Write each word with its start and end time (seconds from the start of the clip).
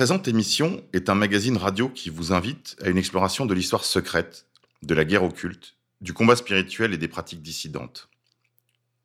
Présente 0.00 0.28
émission 0.28 0.82
est 0.94 1.10
un 1.10 1.14
magazine 1.14 1.58
radio 1.58 1.90
qui 1.90 2.08
vous 2.08 2.32
invite 2.32 2.74
à 2.82 2.88
une 2.88 2.96
exploration 2.96 3.44
de 3.44 3.52
l'histoire 3.52 3.84
secrète, 3.84 4.46
de 4.82 4.94
la 4.94 5.04
guerre 5.04 5.24
occulte, 5.24 5.76
du 6.00 6.14
combat 6.14 6.36
spirituel 6.36 6.94
et 6.94 6.96
des 6.96 7.06
pratiques 7.06 7.42
dissidentes. 7.42 8.08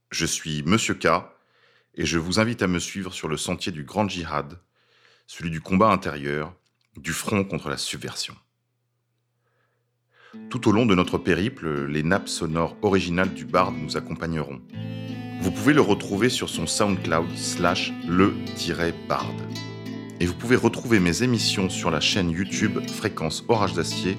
Je 0.09 0.25
suis 0.25 0.63
Monsieur 0.63 0.93
K 0.93 1.07
et 1.95 2.05
je 2.05 2.17
vous 2.17 2.39
invite 2.39 2.61
à 2.61 2.67
me 2.67 2.79
suivre 2.79 3.11
sur 3.11 3.27
le 3.27 3.35
sentier 3.35 3.73
du 3.73 3.83
grand 3.83 4.07
djihad, 4.07 4.57
celui 5.27 5.49
du 5.49 5.59
combat 5.59 5.89
intérieur, 5.89 6.55
du 6.95 7.11
front 7.11 7.43
contre 7.43 7.67
la 7.67 7.75
subversion. 7.75 8.37
Tout 10.49 10.69
au 10.69 10.71
long 10.71 10.85
de 10.85 10.95
notre 10.95 11.17
périple, 11.17 11.87
les 11.87 12.03
nappes 12.03 12.29
sonores 12.29 12.77
originales 12.83 13.33
du 13.33 13.43
Bard 13.43 13.73
nous 13.73 13.97
accompagneront. 13.97 14.61
Vous 15.41 15.51
pouvez 15.51 15.73
le 15.73 15.81
retrouver 15.81 16.29
sur 16.29 16.47
son 16.47 16.65
SoundCloud 16.65 17.35
slash 17.35 17.91
le-bard. 18.07 19.35
Et 20.19 20.25
vous 20.25 20.33
pouvez 20.33 20.55
retrouver 20.55 20.99
mes 20.99 21.23
émissions 21.23 21.69
sur 21.69 21.91
la 21.91 21.99
chaîne 21.99 22.29
YouTube 22.29 22.79
Fréquence 22.87 23.43
Orage 23.49 23.73
d'Acier, 23.73 24.17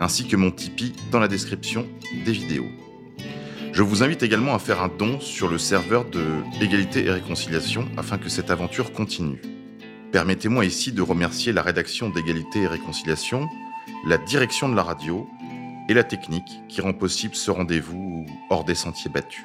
ainsi 0.00 0.26
que 0.26 0.36
mon 0.36 0.50
Tipeee 0.50 0.92
dans 1.12 1.20
la 1.20 1.28
description 1.28 1.86
des 2.24 2.32
vidéos. 2.32 2.66
Je 3.72 3.82
vous 3.82 4.02
invite 4.02 4.24
également 4.24 4.54
à 4.54 4.58
faire 4.58 4.82
un 4.82 4.88
don 4.88 5.20
sur 5.20 5.48
le 5.48 5.58
serveur 5.58 6.04
de 6.04 6.24
Égalité 6.60 7.04
et 7.04 7.10
Réconciliation 7.10 7.88
afin 7.96 8.18
que 8.18 8.28
cette 8.28 8.50
aventure 8.50 8.92
continue. 8.92 9.40
Permettez-moi 10.10 10.64
ici 10.64 10.90
de 10.90 11.02
remercier 11.02 11.52
la 11.52 11.62
rédaction 11.62 12.10
d'Égalité 12.10 12.62
et 12.62 12.66
Réconciliation, 12.66 13.48
la 14.04 14.18
direction 14.18 14.68
de 14.68 14.74
la 14.74 14.82
radio 14.82 15.28
et 15.88 15.94
la 15.94 16.02
technique 16.02 16.60
qui 16.68 16.80
rend 16.80 16.94
possible 16.94 17.36
ce 17.36 17.52
rendez-vous 17.52 18.26
hors 18.50 18.64
des 18.64 18.74
sentiers 18.74 19.10
battus. 19.10 19.44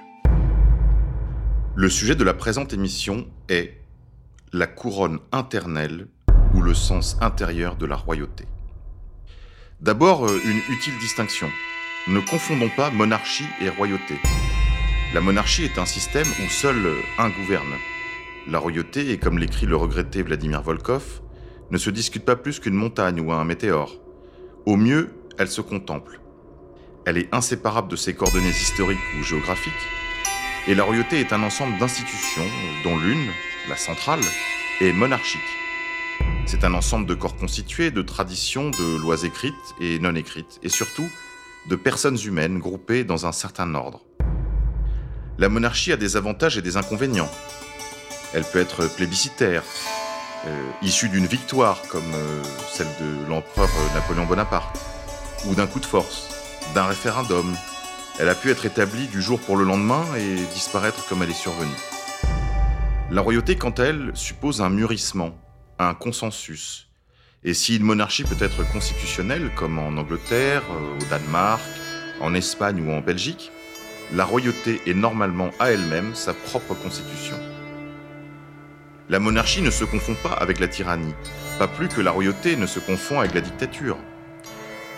Le 1.75 1.89
sujet 1.89 2.15
de 2.15 2.23
la 2.23 2.33
présente 2.33 2.73
émission 2.73 3.27
est 3.49 3.82
la 4.53 4.67
couronne 4.67 5.17
internelle 5.31 6.07
ou 6.53 6.61
le 6.61 6.75
sens 6.75 7.17
intérieur 7.21 7.75
de 7.75 7.87
la 7.87 7.95
royauté. 7.95 8.45
D'abord, 9.81 10.27
euh, 10.27 10.39
une 10.45 10.61
utile 10.71 10.93
distinction. 10.99 11.49
Ne 12.07 12.19
confondons 12.19 12.69
pas 12.69 12.91
monarchie 12.91 13.47
et 13.61 13.69
royauté. 13.69 14.13
La 15.15 15.21
monarchie 15.21 15.63
est 15.63 15.79
un 15.79 15.87
système 15.87 16.27
où 16.27 16.49
seul 16.49 16.75
un 17.17 17.29
gouverne. 17.29 17.73
La 18.47 18.59
royauté, 18.59 19.09
et 19.09 19.17
comme 19.17 19.39
l'écrit 19.39 19.65
le 19.65 19.75
regretté 19.75 20.21
Vladimir 20.21 20.61
Volkov, 20.61 21.21
ne 21.71 21.77
se 21.79 21.89
discute 21.89 22.23
pas 22.23 22.35
plus 22.35 22.59
qu'une 22.59 22.75
montagne 22.75 23.21
ou 23.21 23.31
un 23.31 23.45
météore. 23.45 23.95
Au 24.67 24.75
mieux, 24.75 25.15
elle 25.39 25.47
se 25.47 25.61
contemple. 25.61 26.19
Elle 27.05 27.17
est 27.17 27.33
inséparable 27.33 27.87
de 27.87 27.95
ses 27.95 28.13
coordonnées 28.13 28.49
historiques 28.49 28.99
ou 29.19 29.23
géographiques, 29.23 29.73
et 30.67 30.75
la 30.75 30.83
royauté 30.83 31.19
est 31.19 31.33
un 31.33 31.43
ensemble 31.43 31.77
d'institutions, 31.77 32.47
dont 32.83 32.97
l'une, 32.97 33.29
la 33.67 33.75
centrale, 33.75 34.21
est 34.81 34.93
monarchique. 34.93 35.41
C'est 36.45 36.63
un 36.63 36.73
ensemble 36.73 37.05
de 37.05 37.15
corps 37.15 37.35
constitués, 37.35 37.91
de 37.91 38.01
traditions, 38.01 38.69
de 38.69 38.97
lois 38.97 39.23
écrites 39.23 39.53
et 39.81 39.99
non 39.99 40.15
écrites, 40.15 40.59
et 40.63 40.69
surtout 40.69 41.09
de 41.67 41.75
personnes 41.75 42.17
humaines 42.25 42.59
groupées 42.59 43.03
dans 43.03 43.25
un 43.25 43.31
certain 43.31 43.73
ordre. 43.75 44.01
La 45.37 45.49
monarchie 45.49 45.91
a 45.91 45.97
des 45.97 46.15
avantages 46.15 46.57
et 46.57 46.61
des 46.61 46.77
inconvénients. 46.77 47.31
Elle 48.33 48.43
peut 48.43 48.59
être 48.59 48.93
plébiscitaire, 48.95 49.63
euh, 50.45 50.69
issue 50.81 51.09
d'une 51.09 51.25
victoire 51.25 51.81
comme 51.89 52.13
euh, 52.13 52.43
celle 52.71 52.87
de 52.99 53.29
l'empereur 53.29 53.69
Napoléon 53.93 54.25
Bonaparte, 54.25 54.79
ou 55.45 55.55
d'un 55.55 55.67
coup 55.67 55.79
de 55.79 55.85
force, 55.85 56.29
d'un 56.73 56.85
référendum, 56.85 57.53
elle 58.19 58.29
a 58.29 58.35
pu 58.35 58.51
être 58.51 58.65
établie 58.65 59.07
du 59.07 59.21
jour 59.21 59.39
pour 59.39 59.57
le 59.57 59.63
lendemain 59.63 60.05
et 60.15 60.35
disparaître 60.53 61.07
comme 61.07 61.23
elle 61.23 61.31
est 61.31 61.33
survenue. 61.33 61.71
La 63.09 63.21
royauté, 63.21 63.55
quant 63.55 63.71
à 63.71 63.83
elle, 63.83 64.11
suppose 64.13 64.61
un 64.61 64.69
mûrissement, 64.69 65.35
un 65.79 65.93
consensus. 65.93 66.89
Et 67.43 67.53
si 67.53 67.75
une 67.75 67.83
monarchie 67.83 68.23
peut 68.23 68.43
être 68.43 68.63
constitutionnelle, 68.71 69.51
comme 69.55 69.79
en 69.79 69.97
Angleterre, 69.97 70.63
euh, 70.71 70.97
au 70.97 71.09
Danemark, 71.09 71.61
en 72.21 72.33
Espagne 72.33 72.87
ou 72.87 72.91
en 72.91 73.01
Belgique, 73.01 73.51
la 74.13 74.25
royauté 74.25 74.79
est 74.85 74.93
normalement 74.93 75.49
à 75.59 75.71
elle-même 75.71 76.15
sa 76.15 76.33
propre 76.33 76.75
constitution. 76.75 77.37
La 79.09 79.19
monarchie 79.19 79.61
ne 79.61 79.71
se 79.71 79.83
confond 79.83 80.15
pas 80.23 80.33
avec 80.33 80.59
la 80.59 80.67
tyrannie, 80.67 81.15
pas 81.59 81.67
plus 81.67 81.89
que 81.89 82.01
la 82.01 82.11
royauté 82.11 82.55
ne 82.55 82.67
se 82.67 82.79
confond 82.79 83.19
avec 83.19 83.33
la 83.33 83.41
dictature. 83.41 83.97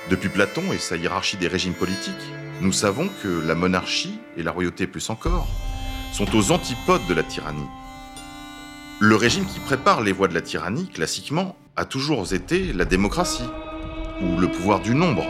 Depuis 0.09 0.29
Platon 0.29 0.71
et 0.71 0.77
sa 0.77 0.97
hiérarchie 0.97 1.37
des 1.37 1.47
régimes 1.47 1.73
politiques, 1.73 2.13
nous 2.61 2.71
savons 2.71 3.09
que 3.21 3.45
la 3.45 3.55
monarchie, 3.55 4.19
et 4.37 4.43
la 4.43 4.51
royauté 4.51 4.87
plus 4.87 5.09
encore, 5.09 5.47
sont 6.13 6.35
aux 6.35 6.51
antipodes 6.51 7.05
de 7.07 7.13
la 7.13 7.23
tyrannie. 7.23 7.67
Le 8.99 9.15
régime 9.15 9.45
qui 9.45 9.59
prépare 9.59 10.01
les 10.01 10.13
voies 10.13 10.29
de 10.29 10.33
la 10.33 10.41
tyrannie, 10.41 10.87
classiquement, 10.87 11.57
a 11.75 11.83
toujours 11.83 12.33
été 12.33 12.71
la 12.71 12.85
démocratie, 12.85 13.49
ou 14.21 14.37
le 14.37 14.47
pouvoir 14.47 14.79
du 14.79 14.95
nombre. 14.95 15.25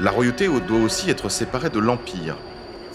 La 0.00 0.10
royauté 0.10 0.48
doit 0.48 0.80
aussi 0.80 1.10
être 1.10 1.28
séparée 1.28 1.68
de 1.68 1.78
l'empire, 1.78 2.36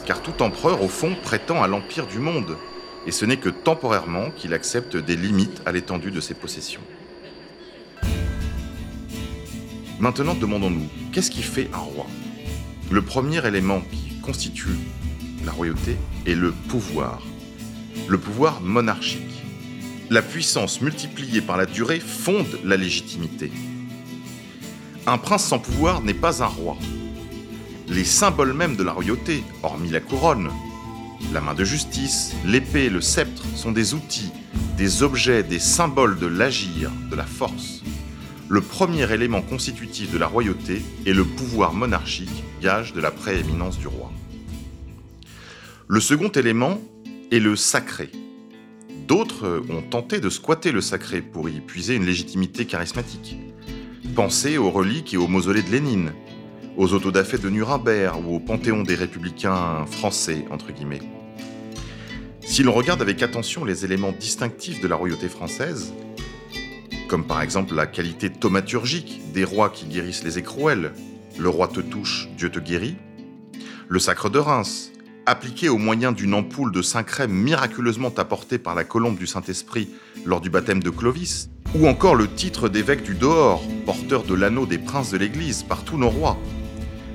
car 0.05 0.21
tout 0.21 0.41
empereur, 0.41 0.81
au 0.81 0.87
fond, 0.87 1.15
prétend 1.23 1.61
à 1.61 1.67
l'empire 1.67 2.07
du 2.07 2.17
monde, 2.17 2.57
et 3.05 3.11
ce 3.11 3.25
n'est 3.25 3.37
que 3.37 3.49
temporairement 3.49 4.31
qu'il 4.31 4.55
accepte 4.55 4.97
des 4.97 5.15
limites 5.15 5.61
à 5.67 5.71
l'étendue 5.71 6.09
de 6.09 6.21
ses 6.21 6.33
possessions. 6.33 6.81
Maintenant, 9.99 10.35
demandons-nous, 10.35 10.87
qu'est-ce 11.13 11.31
qui 11.31 11.41
fait 11.41 11.69
un 11.73 11.77
roi? 11.77 12.05
Le 12.91 13.01
premier 13.01 13.45
élément 13.47 13.81
qui 13.91 14.19
constitue 14.21 14.75
la 15.45 15.53
royauté 15.53 15.95
est 16.25 16.35
le 16.35 16.51
pouvoir. 16.51 17.21
Le 18.09 18.17
pouvoir 18.17 18.59
monarchique. 18.61 19.21
La 20.09 20.21
puissance 20.21 20.81
multipliée 20.81 21.41
par 21.41 21.55
la 21.55 21.65
durée 21.65 22.01
fonde 22.01 22.59
la 22.65 22.75
légitimité. 22.75 23.51
Un 25.07 25.17
prince 25.17 25.45
sans 25.45 25.59
pouvoir 25.59 26.01
n'est 26.01 26.13
pas 26.13 26.43
un 26.43 26.47
roi. 26.47 26.77
Les 27.87 28.03
symboles 28.03 28.53
mêmes 28.53 28.75
de 28.75 28.83
la 28.83 28.91
royauté, 28.91 29.43
hormis 29.63 29.91
la 29.91 30.01
couronne, 30.01 30.49
la 31.31 31.39
main 31.39 31.53
de 31.53 31.63
justice, 31.63 32.33
l'épée, 32.45 32.89
le 32.89 32.99
sceptre, 32.99 33.43
sont 33.55 33.71
des 33.71 33.93
outils, 33.93 34.31
des 34.77 35.03
objets, 35.03 35.43
des 35.43 35.59
symboles 35.59 36.19
de 36.19 36.27
l'agir, 36.27 36.91
de 37.09 37.15
la 37.15 37.25
force 37.25 37.84
le 38.47 38.61
premier 38.61 39.11
élément 39.11 39.41
constitutif 39.41 40.11
de 40.11 40.17
la 40.19 40.27
royauté 40.27 40.81
est 41.05 41.13
le 41.13 41.25
pouvoir 41.25 41.73
monarchique, 41.73 42.43
gage 42.61 42.93
de 42.93 43.01
la 43.01 43.09
prééminence 43.09 43.79
du 43.79 43.87
roi. 43.87 44.11
Le 45.87 45.99
second 45.99 46.29
élément 46.29 46.79
est 47.31 47.39
le 47.39 47.55
sacré. 47.55 48.11
D'autres 49.07 49.63
ont 49.69 49.81
tenté 49.81 50.19
de 50.19 50.29
squatter 50.29 50.71
le 50.71 50.81
sacré 50.81 51.21
pour 51.21 51.49
y 51.49 51.59
puiser 51.59 51.95
une 51.95 52.05
légitimité 52.05 52.65
charismatique. 52.65 53.37
Pensez 54.15 54.57
aux 54.57 54.71
reliques 54.71 55.13
et 55.13 55.17
aux 55.17 55.27
mausolées 55.27 55.63
de 55.63 55.71
Lénine, 55.71 56.11
aux 56.77 56.93
autodafés 56.93 57.37
de 57.37 57.49
Nuremberg 57.49 58.23
ou 58.25 58.35
au 58.35 58.39
panthéon 58.39 58.83
des 58.83 58.95
républicains 58.95 59.85
français. 59.87 60.45
Si 62.41 62.61
l'on 62.63 62.73
regarde 62.73 63.01
avec 63.01 63.23
attention 63.23 63.65
les 63.65 63.85
éléments 63.85 64.11
distinctifs 64.11 64.81
de 64.81 64.87
la 64.87 64.95
royauté 64.95 65.29
française, 65.29 65.93
comme 67.07 67.25
par 67.25 67.41
exemple 67.41 67.75
la 67.75 67.87
qualité 67.87 68.29
thaumaturgique 68.31 69.21
des 69.33 69.43
rois 69.43 69.69
qui 69.69 69.85
guérissent 69.85 70.23
les 70.23 70.37
écrouelles, 70.37 70.93
le 71.37 71.49
roi 71.49 71.67
te 71.67 71.79
touche, 71.79 72.29
Dieu 72.37 72.49
te 72.49 72.59
guérit, 72.59 72.95
le 73.87 73.99
sacre 73.99 74.29
de 74.29 74.39
Reims, 74.39 74.91
appliqué 75.25 75.69
au 75.69 75.77
moyen 75.77 76.11
d'une 76.11 76.33
ampoule 76.33 76.71
de 76.71 76.81
Saint-Crème 76.81 77.31
miraculeusement 77.31 78.13
apportée 78.17 78.57
par 78.57 78.75
la 78.75 78.83
colombe 78.83 79.17
du 79.17 79.27
Saint-Esprit 79.27 79.89
lors 80.25 80.41
du 80.41 80.49
baptême 80.49 80.81
de 80.81 80.89
Clovis, 80.89 81.49
ou 81.75 81.87
encore 81.87 82.15
le 82.15 82.27
titre 82.27 82.69
d'évêque 82.69 83.03
du 83.03 83.15
dehors, 83.15 83.63
porteur 83.85 84.23
de 84.23 84.33
l'anneau 84.33 84.65
des 84.65 84.77
princes 84.77 85.11
de 85.11 85.17
l'Église 85.17 85.63
par 85.63 85.83
tous 85.83 85.97
nos 85.97 86.09
rois. 86.09 86.37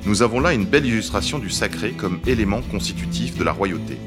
Nous 0.07 0.23
avons 0.23 0.41
là 0.41 0.53
une 0.53 0.65
belle 0.65 0.87
illustration 0.87 1.39
du 1.39 1.51
sacré 1.51 1.93
comme 1.93 2.21
élément 2.27 2.63
constitutif 2.63 3.37
de 3.37 3.45
la 3.45 3.53
royauté. 3.53 3.99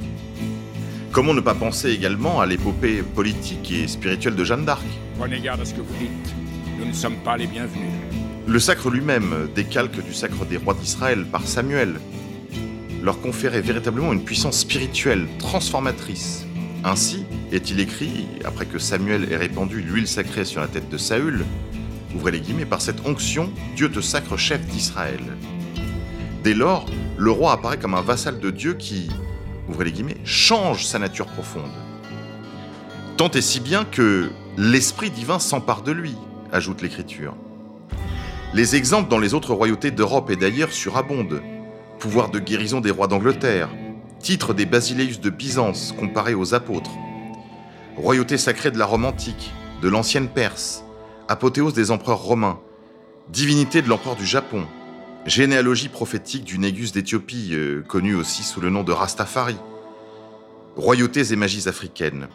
Comment 1.14 1.36
ne 1.36 1.42
pas 1.42 1.54
penser 1.54 1.92
également 1.92 2.42
à 2.42 2.48
l'épopée 2.48 3.04
politique 3.04 3.72
et 3.72 3.88
spirituelle 3.88 4.34
de 4.34 4.44
Jeanne 4.44 4.66
d'Arc? 4.66 4.84
Prenez 5.20 5.40
garde 5.42 5.62
à 5.62 5.66
ce 5.66 5.76
que 5.76 5.82
vous 5.82 5.94
dites. 6.00 6.34
Nous 6.80 6.86
ne 6.86 6.92
sommes 6.92 7.18
pas 7.18 7.38
les 7.38 7.46
bienvenus. 7.46 7.92
Le 8.48 8.58
sacre 8.58 8.90
lui-même 8.90 9.48
décalque 9.54 10.04
du 10.04 10.12
sacre 10.12 10.44
des 10.44 10.58
rois 10.58 10.74
d'Israël 10.74 11.24
par 11.26 11.46
Samuel, 11.46 12.00
leur 13.04 13.22
conférait 13.22 13.62
véritablement 13.62 14.12
une 14.12 14.24
puissance 14.24 14.62
spirituelle 14.62 15.28
transformatrice. 15.38 16.48
Ainsi 16.84 17.26
est-il 17.52 17.80
écrit, 17.80 18.26
après 18.44 18.66
que 18.66 18.80
Samuel 18.80 19.32
ait 19.32 19.38
répandu 19.38 19.82
l'huile 19.82 20.08
sacrée 20.08 20.46
sur 20.46 20.62
la 20.62 20.68
tête 20.68 20.90
de 20.90 20.98
Saül, 20.98 21.46
ouvrez 22.16 22.32
les 22.32 22.40
guillemets, 22.40 22.66
par 22.66 22.82
cette 22.82 23.06
onction, 23.06 23.52
Dieu 23.76 23.92
te 23.92 24.02
sacre 24.02 24.36
chef 24.36 24.66
d'Israël. 24.66 25.22
Dès 26.44 26.56
lors, 26.56 26.88
le 27.18 27.30
roi 27.30 27.54
apparaît 27.54 27.78
comme 27.78 27.94
un 27.94 28.02
vassal 28.02 28.40
de 28.40 28.50
Dieu 28.50 28.74
qui, 28.74 29.10
ouvrez 29.70 29.86
les 29.86 29.92
guillemets, 29.92 30.18
change 30.24 30.86
sa 30.86 31.00
nature 31.00 31.28
profonde. 31.28 31.72
Tant 33.18 33.30
et 33.32 33.42
si 33.42 33.60
bien 33.60 33.86
que 33.86 34.32
l'Esprit 34.58 35.12
divin 35.12 35.40
s'empare 35.40 35.82
de 35.82 35.92
lui, 35.92 36.16
ajoute 36.52 36.82
l'Écriture. 36.82 37.36
Les 38.54 38.76
exemples 38.76 39.10
dans 39.10 39.20
les 39.20 39.34
autres 39.34 39.54
royautés 39.54 39.92
d'Europe 39.92 40.30
et 40.30 40.36
d'ailleurs 40.36 40.72
surabondent. 40.72 41.42
Pouvoir 42.00 42.30
de 42.30 42.40
guérison 42.40 42.82
des 42.82 42.92
rois 42.92 43.08
d'Angleterre, 43.08 43.70
titre 44.20 44.54
des 44.54 44.66
basileus 44.66 45.20
de 45.20 45.30
Byzance 45.30 45.94
comparé 45.98 46.34
aux 46.34 46.54
apôtres, 46.54 46.92
royauté 47.98 48.38
sacrée 48.38 48.72
de 48.72 48.78
la 48.78 48.86
Rome 48.86 49.06
antique, 49.06 49.52
de 49.82 49.90
l'ancienne 49.90 50.28
Perse, 50.28 50.84
apothéose 51.28 51.74
des 51.74 51.92
empereurs 51.92 52.22
romains, 52.22 52.60
divinité 53.30 53.82
de 53.82 53.90
l'empereur 53.90 54.16
du 54.16 54.26
Japon, 54.26 54.66
généalogie 55.26 55.90
prophétique 55.90 56.44
du 56.44 56.60
Négus 56.60 56.92
d'Éthiopie, 56.92 57.50
euh, 57.54 57.82
connu 57.88 58.14
aussi 58.16 58.44
sous 58.44 58.60
le 58.60 58.70
nom 58.70 58.84
de 58.84 58.92
Rastafari, 58.92 59.56
royautés 60.76 61.32
et 61.32 61.36
magies 61.36 61.70
africaines. 61.70 62.28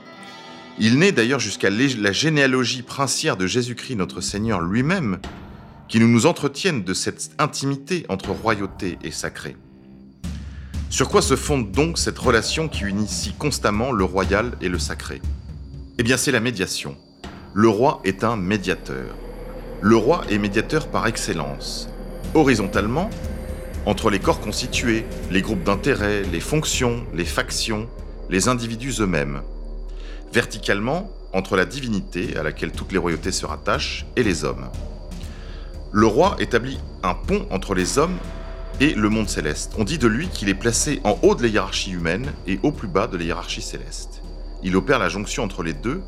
Il 0.79 0.99
naît 0.99 1.13
d'ailleurs 1.13 1.41
jusqu'à 1.41 1.71
la 1.71 2.13
généalogie 2.13 2.83
princière 2.83 3.37
de 3.37 3.47
Jésus-Christ 3.47 3.97
notre 3.97 4.21
Seigneur 4.21 4.61
lui-même, 4.61 5.19
qui 5.89 6.01
nous 6.01 6.09
nous 6.09 6.27
entretiennent 6.27 6.85
de 6.85 6.95
cette 6.95 7.31
intimité 7.39 8.07
entre 8.09 8.31
royauté 8.31 8.99
et 9.03 9.11
sacré. 9.11 9.57
Sur 10.89 11.09
quoi 11.09 11.21
se 11.21 11.37
fonde 11.37 11.71
donc 11.73 11.99
cette 11.99 12.19
relation 12.19 12.69
qui 12.69 12.85
unit 12.85 13.09
si 13.09 13.33
constamment 13.33 13.93
le 13.93 14.05
royal 14.05 14.53
et 14.63 14.69
le 14.69 14.79
sacré? 14.79 15.21
Eh 15.99 16.03
bien 16.03 16.17
c'est 16.17 16.33
la 16.33 16.41
médiation. 16.41 16.97
Le 17.53 17.69
roi 17.69 18.01
est 18.05 18.25
un 18.25 18.37
médiateur. 18.37 19.15
Le 19.83 19.97
roi 19.97 20.25
est 20.31 20.39
médiateur 20.39 20.89
par 20.89 21.07
excellence. 21.07 21.89
Horizontalement, 22.35 23.09
entre 23.87 24.11
les 24.11 24.19
corps 24.19 24.41
constitués, 24.41 25.07
les 25.31 25.41
groupes 25.41 25.63
d'intérêts, 25.63 26.23
les 26.23 26.41
fonctions, 26.41 27.05
les 27.15 27.25
factions, 27.25 27.89
les 28.29 28.49
individus 28.49 29.01
eux-mêmes. 29.01 29.41
Verticalement, 30.33 31.11
entre 31.33 31.57
la 31.57 31.65
divinité, 31.65 32.37
à 32.37 32.43
laquelle 32.43 32.73
toutes 32.73 32.93
les 32.93 32.99
royautés 32.99 33.33
se 33.33 33.47
rattachent, 33.47 34.07
et 34.17 34.23
les 34.23 34.45
hommes. 34.45 34.69
Le 35.91 36.07
roi 36.07 36.37
établit 36.39 36.79
un 37.03 37.15
pont 37.15 37.47
entre 37.51 37.75
les 37.75 37.97
hommes 37.97 38.19
et 38.79 38.93
le 38.93 39.09
monde 39.09 39.29
céleste. 39.29 39.73
On 39.79 39.85
dit 39.85 39.99
de 39.99 40.07
lui 40.07 40.29
qu'il 40.29 40.51
est 40.51 40.55
placé 40.55 41.01
en 41.05 41.19
haut 41.23 41.35
de 41.35 41.43
la 41.43 41.49
hiérarchie 41.49 41.93
humaine 41.93 42.31
et 42.47 42.61
au 42.63 42.73
plus 42.73 42.89
bas 42.89 43.07
de 43.07 43.17
la 43.17 43.25
hiérarchie 43.25 43.63
céleste. 43.63 44.21
Il 44.63 44.77
opère 44.77 44.99
la 44.99 45.09
jonction 45.09 45.45
entre 45.45 45.63
les 45.63 45.73
deux, 45.73 46.03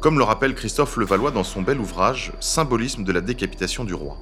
comme 0.00 0.18
le 0.18 0.24
rappelle 0.24 0.54
Christophe 0.54 0.98
Levallois 0.98 1.30
dans 1.30 1.44
son 1.44 1.62
bel 1.62 1.80
ouvrage 1.80 2.32
Symbolisme 2.40 3.04
de 3.04 3.12
la 3.12 3.22
décapitation 3.22 3.84
du 3.84 3.94
roi. 3.94 4.18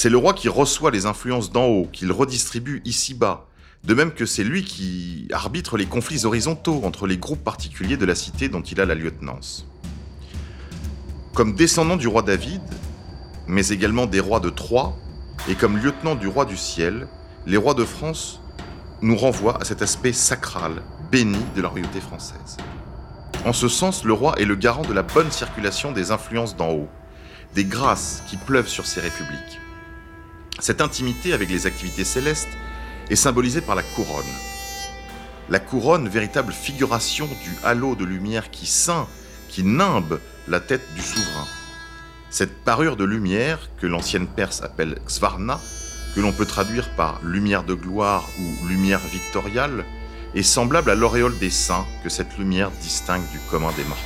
C'est 0.00 0.10
le 0.10 0.16
roi 0.16 0.32
qui 0.32 0.48
reçoit 0.48 0.92
les 0.92 1.06
influences 1.06 1.50
d'en 1.50 1.64
haut, 1.64 1.88
qu'il 1.92 2.12
redistribue 2.12 2.82
ici-bas, 2.84 3.48
de 3.82 3.94
même 3.94 4.12
que 4.12 4.26
c'est 4.26 4.44
lui 4.44 4.62
qui 4.62 5.26
arbitre 5.32 5.76
les 5.76 5.86
conflits 5.86 6.24
horizontaux 6.24 6.82
entre 6.84 7.08
les 7.08 7.18
groupes 7.18 7.42
particuliers 7.42 7.96
de 7.96 8.06
la 8.06 8.14
cité 8.14 8.48
dont 8.48 8.60
il 8.62 8.80
a 8.80 8.86
la 8.86 8.94
lieutenance. 8.94 9.66
Comme 11.34 11.56
descendant 11.56 11.96
du 11.96 12.06
roi 12.06 12.22
David, 12.22 12.62
mais 13.48 13.70
également 13.70 14.06
des 14.06 14.20
rois 14.20 14.38
de 14.38 14.50
Troie, 14.50 14.96
et 15.48 15.56
comme 15.56 15.76
lieutenant 15.76 16.14
du 16.14 16.28
roi 16.28 16.44
du 16.44 16.56
ciel, 16.56 17.08
les 17.44 17.56
rois 17.56 17.74
de 17.74 17.84
France 17.84 18.40
nous 19.02 19.16
renvoient 19.16 19.60
à 19.60 19.64
cet 19.64 19.82
aspect 19.82 20.12
sacral, 20.12 20.84
béni 21.10 21.40
de 21.56 21.60
la 21.60 21.70
royauté 21.70 22.00
française. 22.00 22.56
En 23.44 23.52
ce 23.52 23.66
sens, 23.66 24.04
le 24.04 24.12
roi 24.12 24.38
est 24.38 24.44
le 24.44 24.54
garant 24.54 24.82
de 24.82 24.94
la 24.94 25.02
bonne 25.02 25.32
circulation 25.32 25.90
des 25.90 26.12
influences 26.12 26.56
d'en 26.56 26.70
haut, 26.70 26.88
des 27.56 27.64
grâces 27.64 28.22
qui 28.28 28.36
pleuvent 28.36 28.68
sur 28.68 28.86
ces 28.86 29.00
républiques. 29.00 29.58
Cette 30.60 30.80
intimité 30.80 31.32
avec 31.32 31.50
les 31.50 31.66
activités 31.66 32.04
célestes 32.04 32.48
est 33.10 33.16
symbolisée 33.16 33.60
par 33.60 33.76
la 33.76 33.82
couronne. 33.82 34.24
La 35.48 35.60
couronne, 35.60 36.08
véritable 36.08 36.52
figuration 36.52 37.26
du 37.26 37.50
halo 37.62 37.94
de 37.94 38.04
lumière 38.04 38.50
qui 38.50 38.66
ceint, 38.66 39.06
qui 39.48 39.62
nimbe 39.62 40.20
la 40.48 40.60
tête 40.60 40.82
du 40.94 41.00
souverain. 41.00 41.46
Cette 42.28 42.64
parure 42.64 42.96
de 42.96 43.04
lumière, 43.04 43.70
que 43.80 43.86
l'ancienne 43.86 44.26
Perse 44.26 44.62
appelle 44.62 44.98
Svarna, 45.06 45.60
que 46.14 46.20
l'on 46.20 46.32
peut 46.32 46.44
traduire 46.44 46.90
par 46.96 47.20
lumière 47.22 47.62
de 47.62 47.74
gloire 47.74 48.28
ou 48.40 48.66
lumière 48.66 49.00
victoriale, 49.12 49.84
est 50.34 50.42
semblable 50.42 50.90
à 50.90 50.94
l'auréole 50.94 51.38
des 51.38 51.50
saints 51.50 51.86
que 52.02 52.08
cette 52.08 52.36
lumière 52.36 52.70
distingue 52.82 53.26
du 53.30 53.38
commun 53.50 53.70
des 53.76 53.84
mortels. 53.84 54.04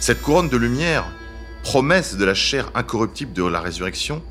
Cette 0.00 0.20
couronne 0.20 0.48
de 0.48 0.56
lumière, 0.56 1.04
promesse 1.62 2.16
de 2.16 2.24
la 2.24 2.34
chair 2.34 2.70
incorruptible 2.74 3.32
de 3.32 3.44
la 3.44 3.60
résurrection, 3.60 4.22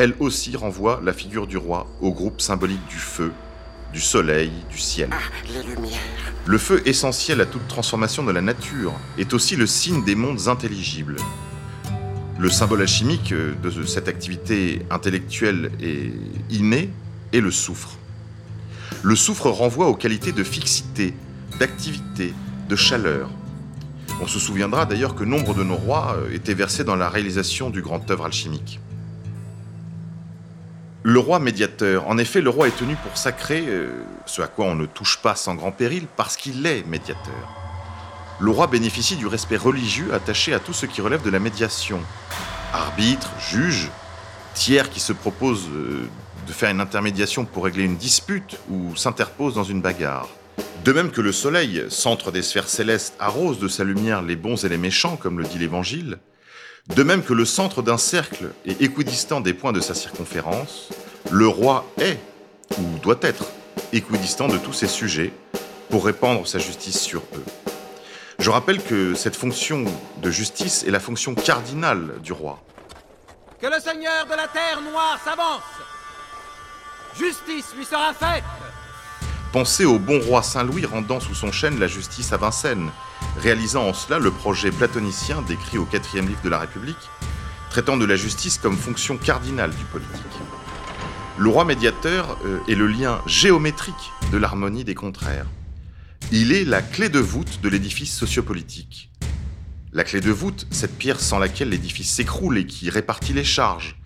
elle 0.00 0.14
aussi 0.18 0.56
renvoie 0.56 1.02
la 1.04 1.12
figure 1.12 1.46
du 1.46 1.58
roi 1.58 1.86
au 2.00 2.10
groupe 2.10 2.40
symbolique 2.40 2.86
du 2.88 2.96
feu, 2.96 3.32
du 3.92 4.00
soleil, 4.00 4.50
du 4.70 4.78
ciel. 4.78 5.10
Ah, 5.12 5.18
le 6.46 6.56
feu 6.56 6.80
essentiel 6.86 7.42
à 7.42 7.44
toute 7.44 7.68
transformation 7.68 8.24
de 8.24 8.32
la 8.32 8.40
nature 8.40 8.94
est 9.18 9.34
aussi 9.34 9.56
le 9.56 9.66
signe 9.66 10.02
des 10.02 10.14
mondes 10.14 10.48
intelligibles. 10.48 11.16
Le 12.38 12.48
symbole 12.48 12.80
alchimique 12.80 13.34
de 13.34 13.84
cette 13.84 14.08
activité 14.08 14.86
intellectuelle 14.90 15.70
et 15.82 16.10
innée 16.48 16.88
est 17.34 17.40
le 17.40 17.50
soufre. 17.50 17.98
Le 19.02 19.14
soufre 19.14 19.48
renvoie 19.48 19.88
aux 19.88 19.96
qualités 19.96 20.32
de 20.32 20.44
fixité, 20.44 21.12
d'activité, 21.58 22.32
de 22.70 22.76
chaleur. 22.76 23.28
On 24.22 24.26
se 24.26 24.38
souviendra 24.38 24.86
d'ailleurs 24.86 25.14
que 25.14 25.24
nombre 25.24 25.52
de 25.52 25.62
nos 25.62 25.76
rois 25.76 26.16
étaient 26.32 26.54
versés 26.54 26.84
dans 26.84 26.96
la 26.96 27.10
réalisation 27.10 27.68
du 27.68 27.82
grand 27.82 28.10
œuvre 28.10 28.24
alchimique. 28.24 28.80
Le 31.02 31.18
roi 31.18 31.38
médiateur. 31.38 32.06
En 32.08 32.18
effet, 32.18 32.42
le 32.42 32.50
roi 32.50 32.68
est 32.68 32.76
tenu 32.76 32.94
pour 32.94 33.16
sacré, 33.16 33.64
euh, 33.66 33.88
ce 34.26 34.42
à 34.42 34.46
quoi 34.46 34.66
on 34.66 34.74
ne 34.74 34.84
touche 34.84 35.18
pas 35.22 35.34
sans 35.34 35.54
grand 35.54 35.72
péril, 35.72 36.06
parce 36.14 36.36
qu'il 36.36 36.66
est 36.66 36.86
médiateur. 36.86 37.56
Le 38.38 38.50
roi 38.50 38.66
bénéficie 38.66 39.16
du 39.16 39.26
respect 39.26 39.56
religieux 39.56 40.12
attaché 40.12 40.52
à 40.52 40.58
tout 40.58 40.74
ce 40.74 40.84
qui 40.84 41.00
relève 41.00 41.22
de 41.22 41.30
la 41.30 41.38
médiation. 41.38 42.00
Arbitre, 42.74 43.30
juge, 43.50 43.88
tiers 44.52 44.90
qui 44.90 45.00
se 45.00 45.14
propose 45.14 45.68
euh, 45.68 46.06
de 46.46 46.52
faire 46.52 46.70
une 46.70 46.82
intermédiation 46.82 47.46
pour 47.46 47.64
régler 47.64 47.84
une 47.84 47.96
dispute 47.96 48.58
ou 48.68 48.94
s'interpose 48.94 49.54
dans 49.54 49.64
une 49.64 49.80
bagarre. 49.80 50.28
De 50.84 50.92
même 50.92 51.10
que 51.10 51.22
le 51.22 51.32
soleil, 51.32 51.82
centre 51.88 52.30
des 52.30 52.42
sphères 52.42 52.68
célestes, 52.68 53.14
arrose 53.18 53.58
de 53.58 53.68
sa 53.68 53.84
lumière 53.84 54.20
les 54.20 54.36
bons 54.36 54.62
et 54.64 54.68
les 54.68 54.78
méchants, 54.78 55.16
comme 55.16 55.38
le 55.38 55.44
dit 55.44 55.58
l'Évangile, 55.58 56.18
de 56.88 57.02
même 57.02 57.22
que 57.22 57.32
le 57.32 57.44
centre 57.44 57.82
d'un 57.82 57.98
cercle 57.98 58.50
est 58.66 58.80
équidistant 58.82 59.40
des 59.40 59.54
points 59.54 59.72
de 59.72 59.80
sa 59.80 59.94
circonférence, 59.94 60.88
le 61.30 61.46
roi 61.46 61.86
est, 62.00 62.18
ou 62.78 62.98
doit 63.02 63.18
être, 63.22 63.44
équidistant 63.92 64.48
de 64.48 64.58
tous 64.58 64.72
ses 64.72 64.88
sujets 64.88 65.32
pour 65.88 66.04
répandre 66.04 66.46
sa 66.46 66.58
justice 66.58 67.00
sur 67.00 67.20
eux. 67.34 67.44
Je 68.38 68.50
rappelle 68.50 68.82
que 68.82 69.14
cette 69.14 69.36
fonction 69.36 69.84
de 70.18 70.30
justice 70.30 70.84
est 70.84 70.90
la 70.90 71.00
fonction 71.00 71.34
cardinale 71.34 72.20
du 72.22 72.32
roi. 72.32 72.58
Que 73.60 73.66
le 73.66 73.78
seigneur 73.80 74.24
de 74.26 74.34
la 74.34 74.48
terre 74.48 74.80
noire 74.80 75.20
s'avance 75.22 75.62
Justice 77.18 77.74
lui 77.76 77.84
sera 77.84 78.14
faite 78.14 78.44
Pensez 79.52 79.84
au 79.84 79.98
bon 79.98 80.20
roi 80.20 80.44
Saint-Louis 80.44 80.86
rendant 80.86 81.18
sous 81.18 81.34
son 81.34 81.50
chêne 81.50 81.80
la 81.80 81.88
justice 81.88 82.32
à 82.32 82.36
Vincennes, 82.36 82.90
réalisant 83.36 83.88
en 83.88 83.92
cela 83.92 84.20
le 84.20 84.30
projet 84.30 84.70
platonicien 84.70 85.42
décrit 85.42 85.76
au 85.76 85.84
quatrième 85.84 86.28
livre 86.28 86.42
de 86.44 86.48
la 86.48 86.60
République, 86.60 87.10
traitant 87.68 87.96
de 87.96 88.04
la 88.04 88.14
justice 88.14 88.58
comme 88.58 88.76
fonction 88.76 89.16
cardinale 89.16 89.70
du 89.70 89.84
politique. 89.86 90.14
Le 91.36 91.48
roi 91.48 91.64
médiateur 91.64 92.38
euh, 92.44 92.58
est 92.68 92.76
le 92.76 92.86
lien 92.86 93.20
géométrique 93.26 94.12
de 94.30 94.38
l'harmonie 94.38 94.84
des 94.84 94.94
contraires. 94.94 95.46
Il 96.30 96.52
est 96.52 96.64
la 96.64 96.80
clé 96.80 97.08
de 97.08 97.18
voûte 97.18 97.60
de 97.60 97.68
l'édifice 97.68 98.14
sociopolitique. 98.14 99.10
La 99.92 100.04
clé 100.04 100.20
de 100.20 100.30
voûte, 100.30 100.68
cette 100.70 100.96
pierre 100.96 101.18
sans 101.18 101.40
laquelle 101.40 101.70
l'édifice 101.70 102.12
s'écroule 102.12 102.58
et 102.58 102.66
qui 102.66 102.88
répartit 102.88 103.32
les 103.32 103.42
charges. 103.42 103.96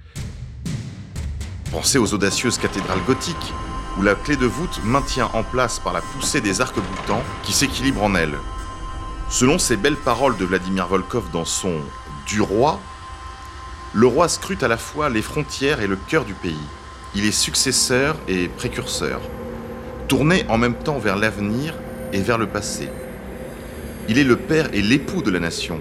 Pensez 1.70 1.98
aux 1.98 2.14
audacieuses 2.14 2.56
cathédrales 2.56 3.04
gothiques, 3.04 3.52
où 3.98 4.02
la 4.02 4.14
clé 4.14 4.36
de 4.36 4.46
voûte 4.46 4.80
maintient 4.84 5.30
en 5.34 5.42
place 5.42 5.78
par 5.78 5.92
la 5.92 6.00
poussée 6.00 6.40
des 6.40 6.60
arcs-boutants 6.60 7.22
qui 7.42 7.52
s'équilibrent 7.52 8.02
en 8.02 8.14
elle. 8.14 8.34
Selon 9.28 9.58
ces 9.58 9.76
belles 9.76 9.96
paroles 9.96 10.36
de 10.36 10.44
Vladimir 10.44 10.86
Volkov 10.86 11.30
dans 11.32 11.44
son 11.44 11.80
Du 12.26 12.40
roi, 12.40 12.80
le 13.92 14.06
roi 14.06 14.28
scrute 14.28 14.62
à 14.62 14.68
la 14.68 14.76
fois 14.76 15.08
les 15.08 15.22
frontières 15.22 15.80
et 15.80 15.86
le 15.86 15.96
cœur 15.96 16.24
du 16.24 16.34
pays. 16.34 16.66
Il 17.14 17.24
est 17.24 17.32
successeur 17.32 18.16
et 18.26 18.48
précurseur, 18.48 19.20
tourné 20.08 20.44
en 20.48 20.58
même 20.58 20.74
temps 20.74 20.98
vers 20.98 21.16
l'avenir 21.16 21.74
et 22.12 22.20
vers 22.20 22.38
le 22.38 22.48
passé. 22.48 22.88
Il 24.08 24.18
est 24.18 24.24
le 24.24 24.36
père 24.36 24.68
et 24.74 24.82
l'époux 24.82 25.22
de 25.22 25.30
la 25.30 25.38
nation. 25.38 25.80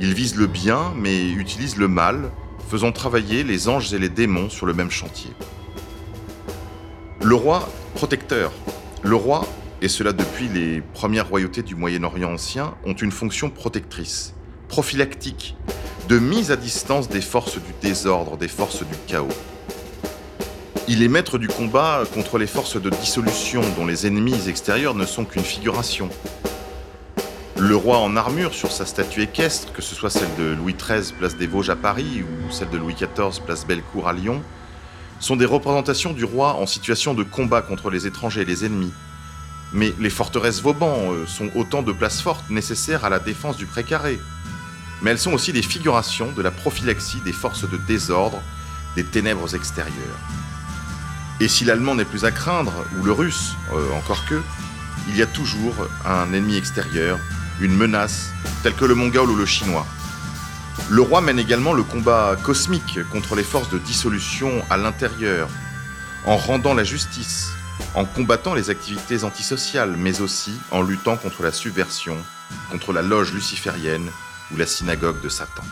Il 0.00 0.14
vise 0.14 0.36
le 0.36 0.46
bien 0.46 0.92
mais 0.96 1.30
utilise 1.30 1.76
le 1.76 1.88
mal, 1.88 2.30
faisant 2.68 2.92
travailler 2.92 3.44
les 3.44 3.68
anges 3.68 3.94
et 3.94 3.98
les 3.98 4.08
démons 4.08 4.50
sur 4.50 4.66
le 4.66 4.74
même 4.74 4.90
chantier. 4.90 5.30
Le 7.22 7.34
roi 7.34 7.68
protecteur. 7.94 8.52
Le 9.02 9.16
roi 9.16 9.44
et 9.80 9.88
cela 9.88 10.12
depuis 10.12 10.48
les 10.48 10.80
premières 10.80 11.28
royautés 11.28 11.62
du 11.62 11.74
Moyen-Orient 11.74 12.32
ancien, 12.32 12.74
ont 12.84 12.94
une 12.94 13.12
fonction 13.12 13.50
protectrice, 13.50 14.34
prophylactique, 14.68 15.56
de 16.08 16.18
mise 16.18 16.50
à 16.50 16.56
distance 16.56 17.08
des 17.08 17.20
forces 17.20 17.56
du 17.58 17.72
désordre, 17.80 18.36
des 18.36 18.48
forces 18.48 18.82
du 18.82 18.94
chaos. 19.06 19.28
Il 20.88 21.02
est 21.02 21.08
maître 21.08 21.38
du 21.38 21.48
combat 21.48 22.02
contre 22.12 22.38
les 22.38 22.46
forces 22.46 22.80
de 22.80 22.90
dissolution 22.90 23.60
dont 23.76 23.86
les 23.86 24.06
ennemis 24.06 24.48
extérieurs 24.48 24.94
ne 24.94 25.04
sont 25.04 25.24
qu'une 25.24 25.44
figuration. 25.44 26.08
Le 27.58 27.76
roi 27.76 27.98
en 27.98 28.16
armure 28.16 28.54
sur 28.54 28.72
sa 28.72 28.86
statue 28.86 29.22
équestre, 29.22 29.72
que 29.72 29.82
ce 29.82 29.94
soit 29.94 30.10
celle 30.10 30.34
de 30.38 30.54
Louis 30.54 30.74
XIII, 30.74 31.12
place 31.18 31.36
des 31.36 31.46
Vosges 31.46 31.70
à 31.70 31.76
Paris, 31.76 32.22
ou 32.22 32.50
celle 32.50 32.70
de 32.70 32.78
Louis 32.78 32.94
XIV, 32.94 33.42
place 33.44 33.66
Bellecour 33.66 34.08
à 34.08 34.12
Lyon, 34.12 34.42
sont 35.20 35.36
des 35.36 35.44
représentations 35.44 36.12
du 36.12 36.24
roi 36.24 36.54
en 36.54 36.66
situation 36.66 37.14
de 37.14 37.22
combat 37.22 37.62
contre 37.62 37.90
les 37.90 38.06
étrangers 38.06 38.42
et 38.42 38.44
les 38.44 38.64
ennemis, 38.64 38.92
Mais 39.72 39.94
les 39.98 40.10
forteresses 40.10 40.62
Vauban 40.62 41.12
euh, 41.12 41.26
sont 41.26 41.50
autant 41.54 41.82
de 41.82 41.92
places 41.92 42.22
fortes 42.22 42.48
nécessaires 42.48 43.04
à 43.04 43.10
la 43.10 43.18
défense 43.18 43.56
du 43.56 43.66
précaré. 43.66 44.18
Mais 45.02 45.10
elles 45.10 45.18
sont 45.18 45.32
aussi 45.32 45.52
des 45.52 45.62
figurations 45.62 46.32
de 46.32 46.42
la 46.42 46.50
prophylaxie 46.50 47.20
des 47.20 47.32
forces 47.32 47.68
de 47.68 47.76
désordre, 47.76 48.40
des 48.96 49.04
ténèbres 49.04 49.54
extérieures. 49.54 50.18
Et 51.40 51.48
si 51.48 51.64
l'allemand 51.64 51.94
n'est 51.94 52.04
plus 52.04 52.24
à 52.24 52.30
craindre, 52.30 52.72
ou 52.98 53.04
le 53.04 53.12
russe, 53.12 53.54
euh, 53.74 53.92
encore 53.92 54.24
que, 54.24 54.40
il 55.08 55.16
y 55.16 55.22
a 55.22 55.26
toujours 55.26 55.74
un 56.04 56.32
ennemi 56.32 56.56
extérieur, 56.56 57.18
une 57.60 57.76
menace, 57.76 58.30
telle 58.62 58.74
que 58.74 58.84
le 58.84 58.94
mongol 58.94 59.30
ou 59.30 59.36
le 59.36 59.46
chinois. 59.46 59.86
Le 60.90 61.02
roi 61.02 61.20
mène 61.20 61.38
également 61.38 61.74
le 61.74 61.82
combat 61.82 62.36
cosmique 62.42 62.98
contre 63.10 63.34
les 63.34 63.44
forces 63.44 63.68
de 63.68 63.78
dissolution 63.78 64.64
à 64.70 64.76
l'intérieur, 64.76 65.48
en 66.24 66.36
rendant 66.36 66.74
la 66.74 66.84
justice, 66.84 67.50
en 67.94 68.04
combattant 68.04 68.54
les 68.54 68.70
activités 68.70 69.24
antisociales, 69.24 69.96
mais 69.96 70.20
aussi 70.20 70.52
en 70.70 70.82
luttant 70.82 71.16
contre 71.16 71.42
la 71.42 71.52
subversion, 71.52 72.16
contre 72.70 72.92
la 72.92 73.02
loge 73.02 73.32
luciférienne 73.34 74.10
ou 74.52 74.56
la 74.56 74.66
synagogue 74.66 75.20
de 75.22 75.28
Satan. 75.28 75.62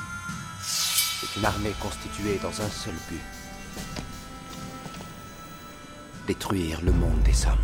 C'est 0.61 1.39
une 1.39 1.47
armée 1.47 1.75
constituée 1.81 2.39
dans 2.43 2.51
un 2.51 2.69
seul 2.69 2.95
but. 3.11 3.21
Détruire 6.27 6.81
le 6.83 6.93
monde 6.93 7.23
des 7.25 7.47
hommes. 7.47 7.57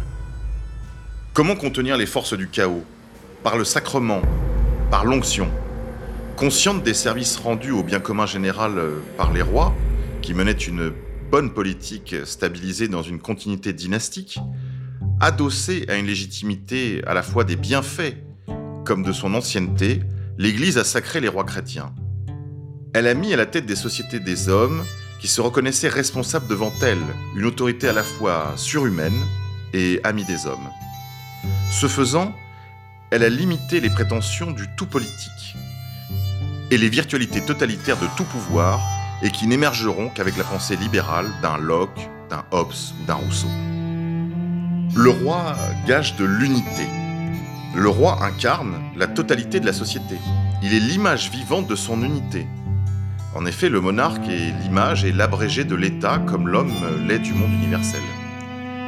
Comment 1.34 1.56
contenir 1.56 1.96
les 1.96 2.06
forces 2.06 2.34
du 2.34 2.48
chaos? 2.48 2.84
Par 3.42 3.58
le 3.58 3.64
sacrement, 3.64 4.22
par 4.90 5.04
l'onction. 5.04 5.50
Consciente 6.36 6.82
des 6.82 6.94
services 6.94 7.36
rendus 7.36 7.70
au 7.70 7.82
bien 7.82 8.00
commun 8.00 8.26
général 8.26 8.78
euh, 8.78 9.00
par 9.16 9.32
les 9.32 9.42
rois, 9.42 9.74
qui 10.22 10.34
menaient 10.34 10.52
une 10.52 10.92
bonne 11.30 11.52
politique 11.52 12.16
stabilisée 12.24 12.88
dans 12.88 13.02
une 13.02 13.18
continuité 13.18 13.72
dynastique, 13.72 14.38
adossée 15.20 15.84
à 15.88 15.96
une 15.96 16.06
légitimité 16.06 17.02
à 17.06 17.14
la 17.14 17.22
fois 17.22 17.44
des 17.44 17.56
bienfaits 17.56 18.16
comme 18.84 19.02
de 19.02 19.12
son 19.12 19.34
ancienneté, 19.34 20.02
l'Église 20.38 20.78
a 20.78 20.84
sacré 20.84 21.20
les 21.20 21.28
rois 21.28 21.44
chrétiens. 21.44 21.94
Elle 22.94 23.06
a 23.06 23.14
mis 23.14 23.32
à 23.32 23.36
la 23.36 23.46
tête 23.46 23.66
des 23.66 23.76
sociétés 23.76 24.20
des 24.20 24.48
hommes 24.48 24.84
qui 25.20 25.28
se 25.28 25.40
reconnaissaient 25.40 25.88
responsables 25.88 26.48
devant 26.48 26.72
elle, 26.82 26.98
une 27.36 27.44
autorité 27.44 27.88
à 27.88 27.92
la 27.92 28.02
fois 28.02 28.52
surhumaine 28.56 29.18
et 29.72 30.00
amie 30.02 30.24
des 30.24 30.46
hommes. 30.46 30.68
Ce 31.70 31.86
faisant, 31.86 32.34
elle 33.10 33.22
a 33.22 33.28
limité 33.28 33.80
les 33.80 33.90
prétentions 33.90 34.50
du 34.50 34.66
tout 34.76 34.86
politique 34.86 35.56
et 36.72 36.78
les 36.78 36.88
virtualités 36.88 37.42
totalitaires 37.42 37.98
de 37.98 38.06
tout 38.16 38.24
pouvoir 38.24 38.80
et 39.22 39.30
qui 39.30 39.46
n'émergeront 39.46 40.08
qu'avec 40.08 40.38
la 40.38 40.44
pensée 40.44 40.74
libérale 40.74 41.26
d'un 41.42 41.58
Locke, 41.58 42.08
d'un 42.30 42.44
Hobbes 42.50 42.72
ou 42.98 43.04
d'un 43.04 43.14
Rousseau. 43.14 43.48
Le 44.96 45.10
roi 45.10 45.54
gage 45.86 46.16
de 46.16 46.24
l'unité. 46.24 46.86
Le 47.74 47.90
roi 47.90 48.24
incarne 48.24 48.80
la 48.96 49.06
totalité 49.06 49.60
de 49.60 49.66
la 49.66 49.74
société. 49.74 50.16
Il 50.62 50.72
est 50.72 50.80
l'image 50.80 51.30
vivante 51.30 51.66
de 51.66 51.76
son 51.76 52.02
unité. 52.02 52.46
En 53.34 53.44
effet, 53.44 53.68
le 53.68 53.82
monarque 53.82 54.26
est 54.28 54.58
l'image 54.62 55.04
et 55.04 55.12
l'abrégé 55.12 55.64
de 55.64 55.74
l'État 55.74 56.20
comme 56.26 56.48
l'homme 56.48 56.72
l'est 57.06 57.18
du 57.18 57.34
monde 57.34 57.52
universel. 57.52 58.00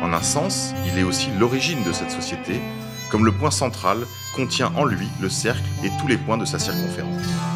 En 0.02 0.14
un 0.14 0.22
sens, 0.22 0.72
il 0.86 0.98
est 0.98 1.04
aussi 1.04 1.28
l'origine 1.38 1.84
de 1.84 1.92
cette 1.92 2.10
société, 2.10 2.62
comme 3.10 3.26
le 3.26 3.32
point 3.32 3.50
central 3.50 3.98
contient 4.34 4.72
en 4.74 4.86
lui 4.86 5.08
le 5.20 5.28
cercle 5.28 5.68
et 5.84 5.90
tous 6.00 6.06
les 6.06 6.16
points 6.16 6.38
de 6.38 6.46
sa 6.46 6.58
circonférence. 6.58 7.53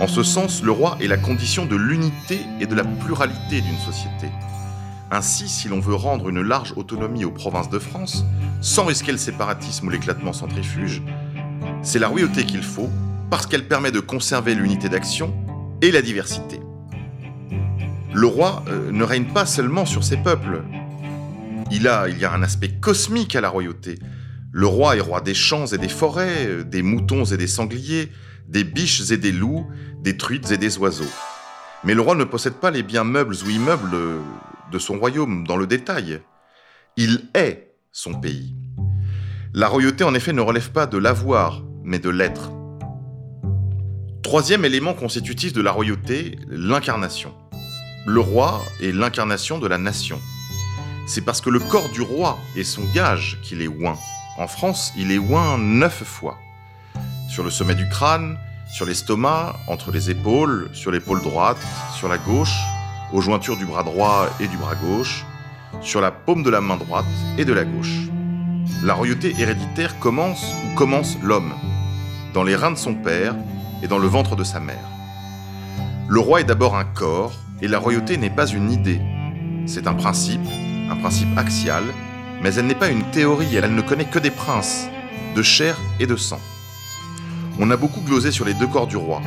En 0.00 0.06
ce 0.08 0.22
sens, 0.22 0.62
le 0.62 0.70
roi 0.70 0.96
est 1.00 1.06
la 1.06 1.18
condition 1.18 1.66
de 1.66 1.76
l'unité 1.76 2.40
et 2.60 2.66
de 2.66 2.74
la 2.74 2.84
pluralité 2.84 3.60
d'une 3.60 3.78
société. 3.78 4.28
Ainsi, 5.10 5.48
si 5.48 5.68
l'on 5.68 5.80
veut 5.80 5.94
rendre 5.94 6.30
une 6.30 6.40
large 6.40 6.72
autonomie 6.76 7.24
aux 7.24 7.30
provinces 7.30 7.68
de 7.68 7.78
France, 7.78 8.24
sans 8.62 8.86
risquer 8.86 9.12
le 9.12 9.18
séparatisme 9.18 9.86
ou 9.86 9.90
l'éclatement 9.90 10.32
centrifuge, 10.32 11.02
c'est 11.82 11.98
la 11.98 12.08
royauté 12.08 12.44
qu'il 12.44 12.62
faut, 12.62 12.88
parce 13.30 13.46
qu'elle 13.46 13.68
permet 13.68 13.92
de 13.92 14.00
conserver 14.00 14.54
l'unité 14.54 14.88
d'action 14.88 15.34
et 15.82 15.90
la 15.90 16.00
diversité. 16.00 16.60
Le 18.14 18.26
roi 18.26 18.64
euh, 18.68 18.90
ne 18.90 19.04
règne 19.04 19.26
pas 19.26 19.46
seulement 19.46 19.84
sur 19.84 20.04
ses 20.04 20.16
peuples. 20.16 20.62
Il, 21.70 21.88
a, 21.88 22.08
il 22.08 22.18
y 22.18 22.24
a 22.24 22.32
un 22.32 22.42
aspect 22.42 22.68
cosmique 22.68 23.36
à 23.36 23.40
la 23.40 23.48
royauté. 23.48 23.98
Le 24.50 24.66
roi 24.66 24.96
est 24.96 25.00
roi 25.00 25.20
des 25.20 25.34
champs 25.34 25.66
et 25.66 25.78
des 25.78 25.88
forêts, 25.88 26.46
euh, 26.46 26.64
des 26.64 26.82
moutons 26.82 27.24
et 27.24 27.36
des 27.36 27.46
sangliers, 27.46 28.10
des 28.48 28.64
biches 28.64 29.10
et 29.10 29.16
des 29.16 29.32
loups, 29.32 29.66
des 30.00 30.16
truites 30.16 30.50
et 30.50 30.58
des 30.58 30.78
oiseaux. 30.78 31.10
Mais 31.84 31.94
le 31.94 32.00
roi 32.00 32.14
ne 32.14 32.24
possède 32.24 32.54
pas 32.54 32.70
les 32.70 32.82
biens 32.82 33.04
meubles 33.04 33.36
ou 33.44 33.50
immeubles 33.50 33.96
de 34.70 34.78
son 34.78 34.98
royaume 34.98 35.46
dans 35.46 35.56
le 35.56 35.66
détail. 35.66 36.20
Il 36.96 37.28
est 37.34 37.74
son 37.92 38.14
pays. 38.14 38.54
La 39.52 39.68
royauté, 39.68 40.04
en 40.04 40.14
effet, 40.14 40.32
ne 40.32 40.40
relève 40.40 40.70
pas 40.70 40.86
de 40.86 40.96
l'avoir, 40.96 41.62
mais 41.82 41.98
de 41.98 42.08
l'être. 42.08 42.50
Troisième 44.22 44.64
élément 44.64 44.94
constitutif 44.94 45.52
de 45.52 45.60
la 45.60 45.72
royauté, 45.72 46.38
l'incarnation. 46.48 47.34
Le 48.06 48.20
roi 48.20 48.62
est 48.80 48.92
l'incarnation 48.92 49.58
de 49.58 49.66
la 49.66 49.78
nation. 49.78 50.18
C'est 51.06 51.20
parce 51.20 51.40
que 51.40 51.50
le 51.50 51.58
corps 51.58 51.90
du 51.90 52.00
roi 52.00 52.38
est 52.56 52.64
son 52.64 52.84
gage 52.94 53.38
qu'il 53.42 53.60
est 53.60 53.68
oint. 53.68 53.98
En 54.38 54.46
France, 54.46 54.92
il 54.96 55.12
est 55.12 55.18
oint 55.18 55.58
neuf 55.58 56.02
fois 56.04 56.38
sur 57.32 57.42
le 57.42 57.48
sommet 57.48 57.74
du 57.74 57.88
crâne, 57.88 58.36
sur 58.70 58.84
l'estomac, 58.84 59.56
entre 59.66 59.90
les 59.90 60.10
épaules, 60.10 60.68
sur 60.74 60.90
l'épaule 60.90 61.22
droite, 61.22 61.56
sur 61.96 62.06
la 62.06 62.18
gauche, 62.18 62.58
aux 63.10 63.22
jointures 63.22 63.56
du 63.56 63.64
bras 63.64 63.82
droit 63.82 64.26
et 64.38 64.48
du 64.48 64.58
bras 64.58 64.74
gauche, 64.74 65.24
sur 65.80 66.02
la 66.02 66.10
paume 66.10 66.42
de 66.42 66.50
la 66.50 66.60
main 66.60 66.76
droite 66.76 67.06
et 67.38 67.46
de 67.46 67.54
la 67.54 67.64
gauche. 67.64 68.00
La 68.84 68.92
royauté 68.92 69.34
héréditaire 69.38 69.98
commence 69.98 70.44
où 70.66 70.74
commence 70.74 71.16
l'homme, 71.22 71.54
dans 72.34 72.42
les 72.42 72.54
reins 72.54 72.72
de 72.72 72.76
son 72.76 72.94
père 72.94 73.34
et 73.82 73.88
dans 73.88 73.98
le 73.98 74.08
ventre 74.08 74.36
de 74.36 74.44
sa 74.44 74.60
mère. 74.60 74.86
Le 76.08 76.20
roi 76.20 76.42
est 76.42 76.44
d'abord 76.44 76.76
un 76.76 76.84
corps, 76.84 77.32
et 77.62 77.68
la 77.68 77.78
royauté 77.78 78.18
n'est 78.18 78.28
pas 78.28 78.46
une 78.46 78.70
idée. 78.70 79.00
C'est 79.64 79.86
un 79.86 79.94
principe, 79.94 80.46
un 80.90 80.96
principe 80.96 81.38
axial, 81.38 81.84
mais 82.42 82.52
elle 82.56 82.66
n'est 82.66 82.74
pas 82.74 82.90
une 82.90 83.10
théorie, 83.10 83.56
elle 83.56 83.74
ne 83.74 83.80
connaît 83.80 84.10
que 84.10 84.18
des 84.18 84.30
princes, 84.30 84.86
de 85.34 85.42
chair 85.42 85.78
et 85.98 86.06
de 86.06 86.16
sang. 86.16 86.40
On 87.58 87.70
a 87.70 87.76
beaucoup 87.76 88.00
glosé 88.00 88.30
sur 88.30 88.46
les 88.46 88.54
deux 88.54 88.66
corps 88.66 88.86
du 88.86 88.96
roi. 88.96 89.20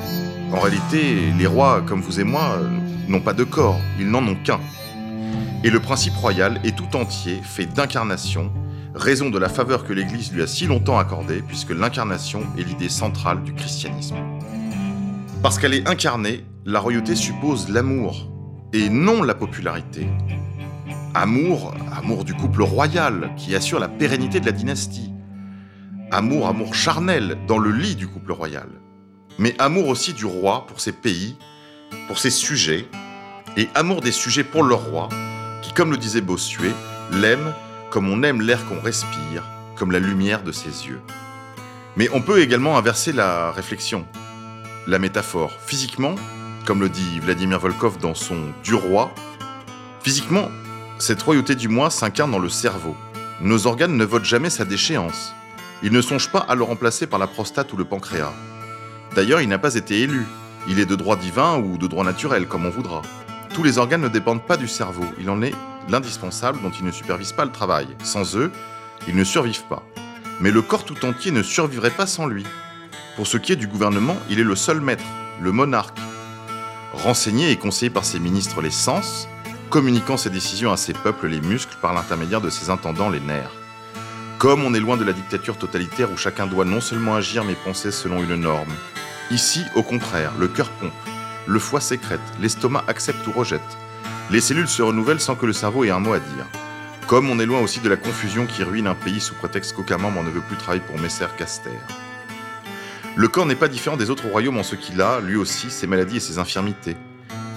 En 0.52 0.60
réalité, 0.60 1.32
les 1.38 1.46
rois, 1.46 1.82
comme 1.86 2.02
vous 2.02 2.20
et 2.20 2.24
moi, 2.24 2.58
n'ont 3.08 3.20
pas 3.20 3.34
de 3.34 3.44
corps, 3.44 3.80
ils 4.00 4.10
n'en 4.10 4.26
ont 4.28 4.36
qu'un. 4.36 4.60
Et 5.64 5.70
le 5.70 5.80
principe 5.80 6.16
royal 6.16 6.60
est 6.64 6.76
tout 6.76 6.96
entier 6.96 7.40
fait 7.44 7.68
d'incarnation, 7.68 8.52
raison 8.96 9.30
de 9.30 9.38
la 9.38 9.48
faveur 9.48 9.84
que 9.86 9.94
l'Église 9.94 10.32
lui 10.32 10.42
a 10.42 10.48
si 10.48 10.66
longtemps 10.66 10.98
accordée, 10.98 11.44
puisque 11.48 11.70
l'incarnation 11.70 12.42
est 12.58 12.64
l'idée 12.64 12.90
centrale 12.90 13.44
du 13.44 13.54
christianisme. 13.54 14.16
Parce 15.44 15.60
qu'elle 15.60 15.76
est 15.76 15.88
incarnée, 15.88 16.46
la 16.66 16.80
royauté 16.80 17.16
suppose 17.16 17.70
l'amour, 17.70 18.28
et 18.74 18.90
non 18.90 19.22
la 19.22 19.36
popularité. 19.36 20.08
Amour, 21.14 21.76
amour 21.96 22.26
du 22.26 22.34
couple 22.34 22.64
royal, 22.64 23.30
qui 23.38 23.56
assure 23.56 23.80
la 23.80 23.88
pérennité 23.88 24.40
de 24.40 24.48
la 24.48 24.52
dynastie 24.52 25.12
amour, 26.12 26.48
amour 26.48 26.76
charnel 26.76 27.38
dans 27.48 27.58
le 27.58 27.72
lit 27.72 27.96
du 27.96 28.08
couple 28.08 28.32
royal, 28.32 28.70
mais 29.40 29.56
amour 29.60 29.88
aussi 29.88 30.14
du 30.14 30.26
roi 30.26 30.66
pour 30.68 30.80
ses 30.80 30.92
pays, 30.92 31.36
pour 32.08 32.20
ses 32.20 32.30
sujets, 32.30 32.88
et 33.58 33.70
amour 33.76 34.02
des 34.02 34.12
sujets 34.12 34.44
pour 34.44 34.64
leur 34.64 34.86
roi, 34.86 35.10
qui, 35.62 35.74
comme 35.74 35.92
le 35.92 35.98
disait 35.98 36.22
Bossuet, 36.22 36.74
l'aime 37.12 37.54
comme 37.90 38.10
on 38.10 38.24
aime 38.24 38.42
l'air 38.42 38.66
qu'on 38.66 38.82
respire, 38.82 39.44
comme 39.78 39.92
la 39.92 40.00
lumière 40.00 40.44
de 40.44 40.52
ses 40.52 40.88
yeux. 40.88 41.00
Mais 41.96 42.10
on 42.14 42.22
peut 42.22 42.42
également 42.42 42.78
inverser 42.78 43.14
la 43.14 43.52
réflexion, 43.52 44.06
la 44.86 45.00
métaphore. 45.00 45.54
Physiquement, 45.66 46.16
comme 46.66 46.82
le 46.82 46.90
dit 46.90 47.20
Vladimir 47.22 47.58
Volkov 47.58 47.98
dans 48.00 48.14
son 48.14 48.36
Du 48.66 48.76
roi, 48.76 49.14
physiquement, 50.02 50.52
cette 51.00 51.22
royauté 51.22 51.56
du 51.56 51.70
moi 51.70 51.90
s'incarne 51.90 52.32
dans 52.32 52.40
le 52.40 52.50
cerveau. 52.50 52.98
Nos 53.40 53.66
organes 53.66 53.96
ne 53.96 54.04
votent 54.04 54.26
jamais 54.26 54.50
sa 54.50 54.66
déchéance. 54.66 55.34
Il 55.84 55.92
ne 55.92 56.02
songe 56.02 56.30
pas 56.30 56.40
à 56.40 56.56
le 56.56 56.64
remplacer 56.64 57.08
par 57.08 57.20
la 57.20 57.28
prostate 57.28 57.72
ou 57.74 57.78
le 57.78 57.86
pancréas. 57.86 58.34
D'ailleurs, 59.16 59.42
il 59.42 59.50
n'a 59.50 59.60
pas 59.60 59.76
été 59.76 60.02
élu. 60.02 60.26
Il 60.68 60.80
est 60.80 60.86
de 60.86 60.96
droit 60.96 61.16
divin 61.16 61.58
ou 61.58 61.78
de 61.78 61.88
droit 61.88 62.04
naturel, 62.04 62.48
comme 62.48 62.66
on 62.66 62.70
voudra. 62.70 63.02
Tous 63.54 63.64
les 63.64 63.78
organes 63.78 64.02
ne 64.02 64.08
dépendent 64.08 64.46
pas 64.46 64.58
du 64.58 64.68
cerveau. 64.68 65.06
Il 65.20 65.30
en 65.30 65.42
est 65.42 65.54
l'indispensable 65.90 66.62
dont 66.62 66.72
il 66.72 66.86
ne 66.86 66.92
supervise 66.92 67.32
pas 67.32 67.46
le 67.46 67.52
travail. 67.52 67.88
Sans 68.04 68.36
eux, 68.36 68.52
ils 69.08 69.16
ne 69.16 69.24
survivent 69.24 69.68
pas. 69.70 69.84
Mais 70.42 70.52
le 70.52 70.62
corps 70.62 70.86
tout 70.86 71.06
entier 71.06 71.32
ne 71.32 71.44
survivrait 71.44 71.92
pas 71.92 72.08
sans 72.08 72.26
lui. 72.26 72.46
Pour 73.16 73.28
ce 73.28 73.38
qui 73.38 73.54
est 73.54 73.58
du 73.58 73.68
gouvernement, 73.68 74.18
il 74.30 74.40
est 74.40 74.44
le 74.44 74.56
seul 74.56 74.82
maître, 74.82 75.06
le 75.40 75.52
monarque. 75.52 75.98
Renseigné 76.94 77.52
et 77.52 77.58
conseillé 77.58 77.90
par 77.90 78.04
ses 78.04 78.20
ministres 78.20 78.62
les 78.62 78.72
sens, 78.72 79.28
communiquant 79.70 80.18
ses 80.18 80.30
décisions 80.30 80.72
à 80.72 80.78
ses 80.78 80.94
peuples 80.94 81.28
les 81.28 81.42
muscles 81.42 81.78
par 81.82 81.94
l'intermédiaire 81.94 82.42
de 82.42 82.50
ses 82.50 82.70
intendants 82.70 83.10
les 83.10 83.20
nerfs. 83.20 83.52
Comme 84.38 84.66
on 84.66 84.74
est 84.74 84.82
loin 84.82 84.98
de 84.98 85.06
la 85.06 85.14
dictature 85.14 85.58
totalitaire 85.58 86.12
où 86.12 86.18
chacun 86.18 86.46
doit 86.46 86.66
non 86.66 86.82
seulement 86.82 87.16
agir 87.16 87.46
mais 87.46 87.56
penser 87.56 87.90
selon 87.90 88.22
une 88.22 88.36
norme. 88.36 88.74
Ici, 89.32 89.62
au 89.76 89.82
contraire, 89.82 90.34
le 90.38 90.50
cœur 90.50 90.70
pompe, 90.72 90.92
le 91.48 91.58
foie 91.58 91.80
sécrète, 91.80 92.20
l'estomac 92.42 92.84
accepte 92.88 93.26
ou 93.28 93.32
rejette. 93.32 93.62
Les 94.30 94.42
cellules 94.42 94.68
se 94.68 94.82
renouvellent 94.82 95.22
sans 95.22 95.36
que 95.36 95.46
le 95.46 95.54
cerveau 95.54 95.86
ait 95.86 95.90
un 95.90 96.00
mot 96.00 96.14
à 96.14 96.20
dire. 96.20 96.46
Comme 97.08 97.30
on 97.30 97.40
est 97.40 97.46
loin 97.46 97.62
aussi 97.62 97.80
de 97.80 97.88
la 97.88 97.96
confusion 97.96 98.46
qui 98.46 98.64
ruine 98.64 98.88
un 98.88 98.94
pays 98.94 99.22
sous 99.22 99.36
prétexte 99.36 99.74
qu'aucun 99.74 99.98
membre 99.98 100.24
ne 100.24 100.30
veut 100.30 100.42
plus 100.42 100.58
travailler 100.58 100.84
pour 100.86 101.00
Messer 101.00 101.28
Caster. 101.38 101.70
Le 103.16 103.28
corps 103.30 103.46
n'est 103.46 103.56
pas 103.56 103.70
différent 103.70 103.96
des 103.96 104.10
autres 104.10 104.28
royaumes 104.28 104.58
en 104.58 104.64
ce 104.64 104.76
qu'il 104.76 105.02
a, 105.02 105.22
lui 105.22 105.38
aussi, 105.38 105.72
ses 105.72 105.88
maladies 105.88 106.18
et 106.18 106.20
ses 106.20 106.40
infirmités. 106.40 106.98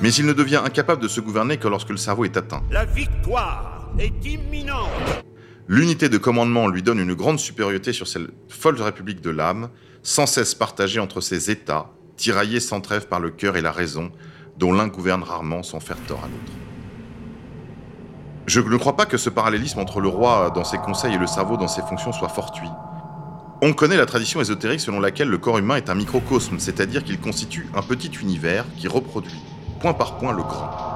Mais 0.01 0.15
il 0.15 0.27
ne 0.27 0.33
devient 0.33 0.63
incapable 0.65 1.03
de 1.03 1.09
se 1.09 1.21
gouverner 1.21 1.57
que 1.57 1.67
lorsque 1.67 1.91
le 1.91 1.97
cerveau 1.97 2.25
est 2.25 2.37
atteint. 2.37 2.63
La 2.71 2.85
victoire 2.85 3.91
est 3.99 4.25
imminente 4.25 5.25
L'unité 5.71 6.09
de 6.09 6.17
commandement 6.17 6.67
lui 6.67 6.83
donne 6.83 6.99
une 6.99 7.13
grande 7.13 7.39
supériorité 7.39 7.93
sur 7.93 8.07
cette 8.07 8.31
folle 8.49 8.81
république 8.81 9.21
de 9.21 9.29
l'âme, 9.29 9.69
sans 10.03 10.25
cesse 10.25 10.55
partagée 10.55 10.99
entre 10.99 11.21
ses 11.21 11.51
États, 11.51 11.91
tiraillés 12.17 12.61
sans 12.61 12.81
trêve 12.81 13.07
par 13.07 13.21
le 13.21 13.29
cœur 13.29 13.55
et 13.59 13.61
la 13.61 13.71
raison, 13.71 14.11
dont 14.57 14.73
l'un 14.73 14.89
gouverne 14.89 15.23
rarement 15.23 15.63
sans 15.63 15.79
faire 15.79 15.99
tort 16.07 16.21
à 16.25 16.29
l'autre. 16.29 16.53
Je 18.47 18.61
ne 18.63 18.77
crois 18.79 18.97
pas 18.97 19.05
que 19.05 19.19
ce 19.19 19.29
parallélisme 19.29 19.79
entre 19.79 20.01
le 20.01 20.09
roi 20.09 20.51
dans 20.55 20.65
ses 20.65 20.79
conseils 20.79 21.15
et 21.15 21.19
le 21.19 21.27
cerveau 21.27 21.59
dans 21.59 21.69
ses 21.69 21.83
fonctions 21.83 22.13
soit 22.13 22.31
fortuit. 22.31 22.71
On 23.61 23.75
connaît 23.75 23.99
la 23.99 24.07
tradition 24.07 24.41
ésotérique 24.41 24.81
selon 24.81 25.01
laquelle 25.01 25.29
le 25.29 25.37
corps 25.37 25.59
humain 25.59 25.77
est 25.77 25.91
un 25.91 25.95
microcosme, 25.95 26.59
c'est-à-dire 26.59 27.05
qu'il 27.05 27.21
constitue 27.21 27.67
un 27.75 27.83
petit 27.83 28.11
univers 28.23 28.65
qui 28.79 28.89
reproduit, 28.89 29.43
point 29.81 29.93
par 29.93 30.17
point, 30.17 30.33
le 30.33 30.45
grand. 30.45 30.88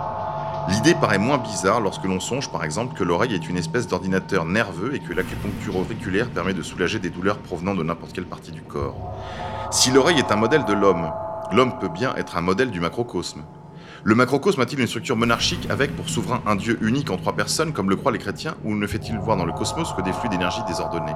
L'idée 0.69 0.95
paraît 0.95 1.19
moins 1.19 1.39
bizarre 1.39 1.81
lorsque 1.81 2.05
l'on 2.05 2.21
songe 2.21 2.51
par 2.51 2.63
exemple 2.65 2.97
que 2.97 3.03
l'oreille 3.03 3.35
est 3.35 3.49
une 3.49 3.57
espèce 3.57 3.89
d'ordinateur 3.89 4.45
nerveux 4.45 4.95
et 4.95 5.01
que 5.01 5.13
l'acupuncture 5.13 5.77
auriculaire 5.77 6.31
permet 6.31 6.55
de 6.55 6.63
soulager 6.63 6.99
des 6.99 7.11
douleurs 7.11 7.39
provenant 7.39 7.75
de 7.75 7.83
n'importe 7.83 8.13
quelle 8.13 8.27
partie 8.27 8.53
du 8.53 8.63
corps. 8.63 9.13
Si 9.71 9.91
l'oreille 9.91 10.19
est 10.19 10.31
un 10.31 10.37
modèle 10.37 10.65
de 10.65 10.73
l'homme, 10.73 11.11
l'homme 11.53 11.79
peut 11.81 11.89
bien 11.89 12.15
être 12.17 12.37
un 12.37 12.43
modèle 12.43 12.71
du 12.71 12.79
macrocosme. 12.79 13.43
Le 14.05 14.15
macrocosme 14.15 14.61
a-t-il 14.61 14.81
une 14.81 14.87
structure 14.87 15.17
monarchique 15.17 15.69
avec 15.69 15.95
pour 15.97 16.09
souverain 16.09 16.43
un 16.47 16.57
dieu 16.57 16.79
unique 16.81 17.11
en 17.11 17.17
trois 17.17 17.35
personnes 17.35 17.73
comme 17.73 17.91
le 17.91 17.97
croient 17.97 18.13
les 18.13 18.19
chrétiens 18.19 18.55
ou 18.65 18.75
ne 18.75 18.87
fait-il 18.87 19.19
voir 19.19 19.37
dans 19.37 19.45
le 19.45 19.53
cosmos 19.53 19.93
que 19.95 20.03
des 20.03 20.13
flux 20.13 20.29
d'énergie 20.29 20.63
désordonnés? 20.67 21.15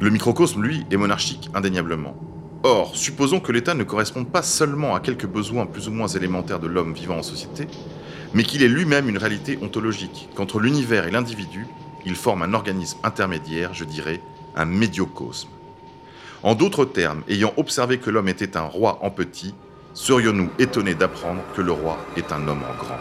Le 0.00 0.08
microcosme, 0.08 0.62
lui, 0.62 0.86
est 0.90 0.96
monarchique 0.96 1.50
indéniablement. 1.54 2.14
Or, 2.62 2.94
supposons 2.94 3.40
que 3.40 3.52
l'État 3.52 3.72
ne 3.72 3.84
corresponde 3.84 4.28
pas 4.28 4.42
seulement 4.42 4.94
à 4.94 5.00
quelques 5.00 5.26
besoins 5.26 5.64
plus 5.64 5.88
ou 5.88 5.92
moins 5.92 6.08
élémentaires 6.08 6.60
de 6.60 6.66
l'homme 6.66 6.92
vivant 6.92 7.16
en 7.16 7.22
société, 7.22 7.66
mais 8.34 8.42
qu'il 8.42 8.62
est 8.62 8.68
lui-même 8.68 9.08
une 9.08 9.16
réalité 9.16 9.58
ontologique, 9.62 10.28
qu'entre 10.34 10.60
l'univers 10.60 11.06
et 11.06 11.10
l'individu, 11.10 11.66
il 12.04 12.14
forme 12.14 12.42
un 12.42 12.52
organisme 12.52 12.98
intermédiaire, 13.02 13.72
je 13.72 13.84
dirais, 13.84 14.20
un 14.56 14.66
médiocosme. 14.66 15.48
En 16.42 16.54
d'autres 16.54 16.84
termes, 16.84 17.22
ayant 17.28 17.54
observé 17.56 17.98
que 17.98 18.10
l'homme 18.10 18.28
était 18.28 18.58
un 18.58 18.64
roi 18.64 18.98
en 19.02 19.10
petit, 19.10 19.54
serions-nous 19.94 20.50
étonnés 20.58 20.94
d'apprendre 20.94 21.42
que 21.56 21.62
le 21.62 21.72
roi 21.72 21.98
est 22.16 22.30
un 22.30 22.46
homme 22.46 22.62
en 22.62 22.76
grand 22.76 23.00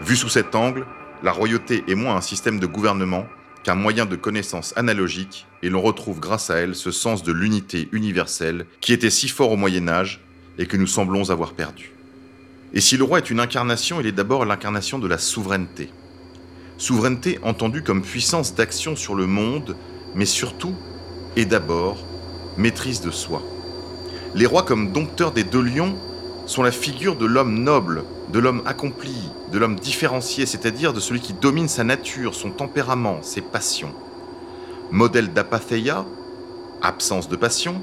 Vu 0.00 0.16
sous 0.16 0.28
cet 0.30 0.54
angle, 0.54 0.86
la 1.22 1.32
royauté 1.32 1.84
est 1.88 1.94
moins 1.94 2.16
un 2.16 2.20
système 2.22 2.58
de 2.58 2.66
gouvernement 2.66 3.26
qu'un 3.66 3.74
moyen 3.74 4.06
de 4.06 4.14
connaissance 4.14 4.72
analogique, 4.76 5.44
et 5.60 5.70
l'on 5.70 5.82
retrouve 5.82 6.20
grâce 6.20 6.50
à 6.50 6.58
elle 6.58 6.76
ce 6.76 6.92
sens 6.92 7.24
de 7.24 7.32
l'unité 7.32 7.88
universelle 7.90 8.64
qui 8.80 8.92
était 8.92 9.10
si 9.10 9.26
fort 9.26 9.50
au 9.50 9.56
Moyen 9.56 9.88
Âge 9.88 10.20
et 10.56 10.66
que 10.66 10.76
nous 10.76 10.86
semblons 10.86 11.30
avoir 11.30 11.52
perdu. 11.52 11.90
Et 12.74 12.80
si 12.80 12.96
le 12.96 13.02
roi 13.02 13.18
est 13.18 13.28
une 13.28 13.40
incarnation, 13.40 14.00
il 14.00 14.06
est 14.06 14.12
d'abord 14.12 14.44
l'incarnation 14.44 15.00
de 15.00 15.08
la 15.08 15.18
souveraineté. 15.18 15.90
Souveraineté 16.78 17.40
entendue 17.42 17.82
comme 17.82 18.02
puissance 18.02 18.54
d'action 18.54 18.94
sur 18.94 19.16
le 19.16 19.26
monde, 19.26 19.76
mais 20.14 20.26
surtout 20.26 20.76
et 21.34 21.44
d'abord 21.44 22.06
maîtrise 22.56 23.00
de 23.00 23.10
soi. 23.10 23.42
Les 24.36 24.46
rois 24.46 24.62
comme 24.62 24.92
dompteurs 24.92 25.32
des 25.32 25.42
deux 25.42 25.62
lions 25.62 25.98
sont 26.46 26.62
la 26.62 26.70
figure 26.70 27.16
de 27.16 27.26
l'homme 27.26 27.58
noble, 27.58 28.04
de 28.32 28.38
l'homme 28.38 28.62
accompli, 28.66 29.30
de 29.52 29.58
l'homme 29.58 29.76
différencié, 29.76 30.46
c'est-à-dire 30.46 30.92
de 30.92 31.00
celui 31.00 31.20
qui 31.20 31.32
domine 31.32 31.68
sa 31.68 31.84
nature, 31.84 32.34
son 32.34 32.50
tempérament, 32.50 33.20
ses 33.22 33.40
passions. 33.40 33.92
Modèle 34.90 35.32
d'apathéia, 35.32 36.04
absence 36.82 37.28
de 37.28 37.36
passion, 37.36 37.82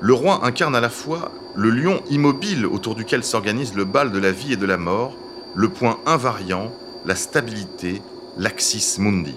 le 0.00 0.12
roi 0.12 0.44
incarne 0.44 0.74
à 0.74 0.80
la 0.80 0.90
fois 0.90 1.30
le 1.54 1.70
lion 1.70 2.02
immobile 2.10 2.66
autour 2.66 2.96
duquel 2.96 3.22
s'organise 3.22 3.74
le 3.74 3.84
bal 3.84 4.10
de 4.10 4.18
la 4.18 4.32
vie 4.32 4.54
et 4.54 4.56
de 4.56 4.66
la 4.66 4.76
mort, 4.76 5.16
le 5.54 5.68
point 5.68 5.98
invariant, 6.04 6.72
la 7.06 7.14
stabilité, 7.14 8.02
l'axis 8.36 8.98
mundi. 8.98 9.34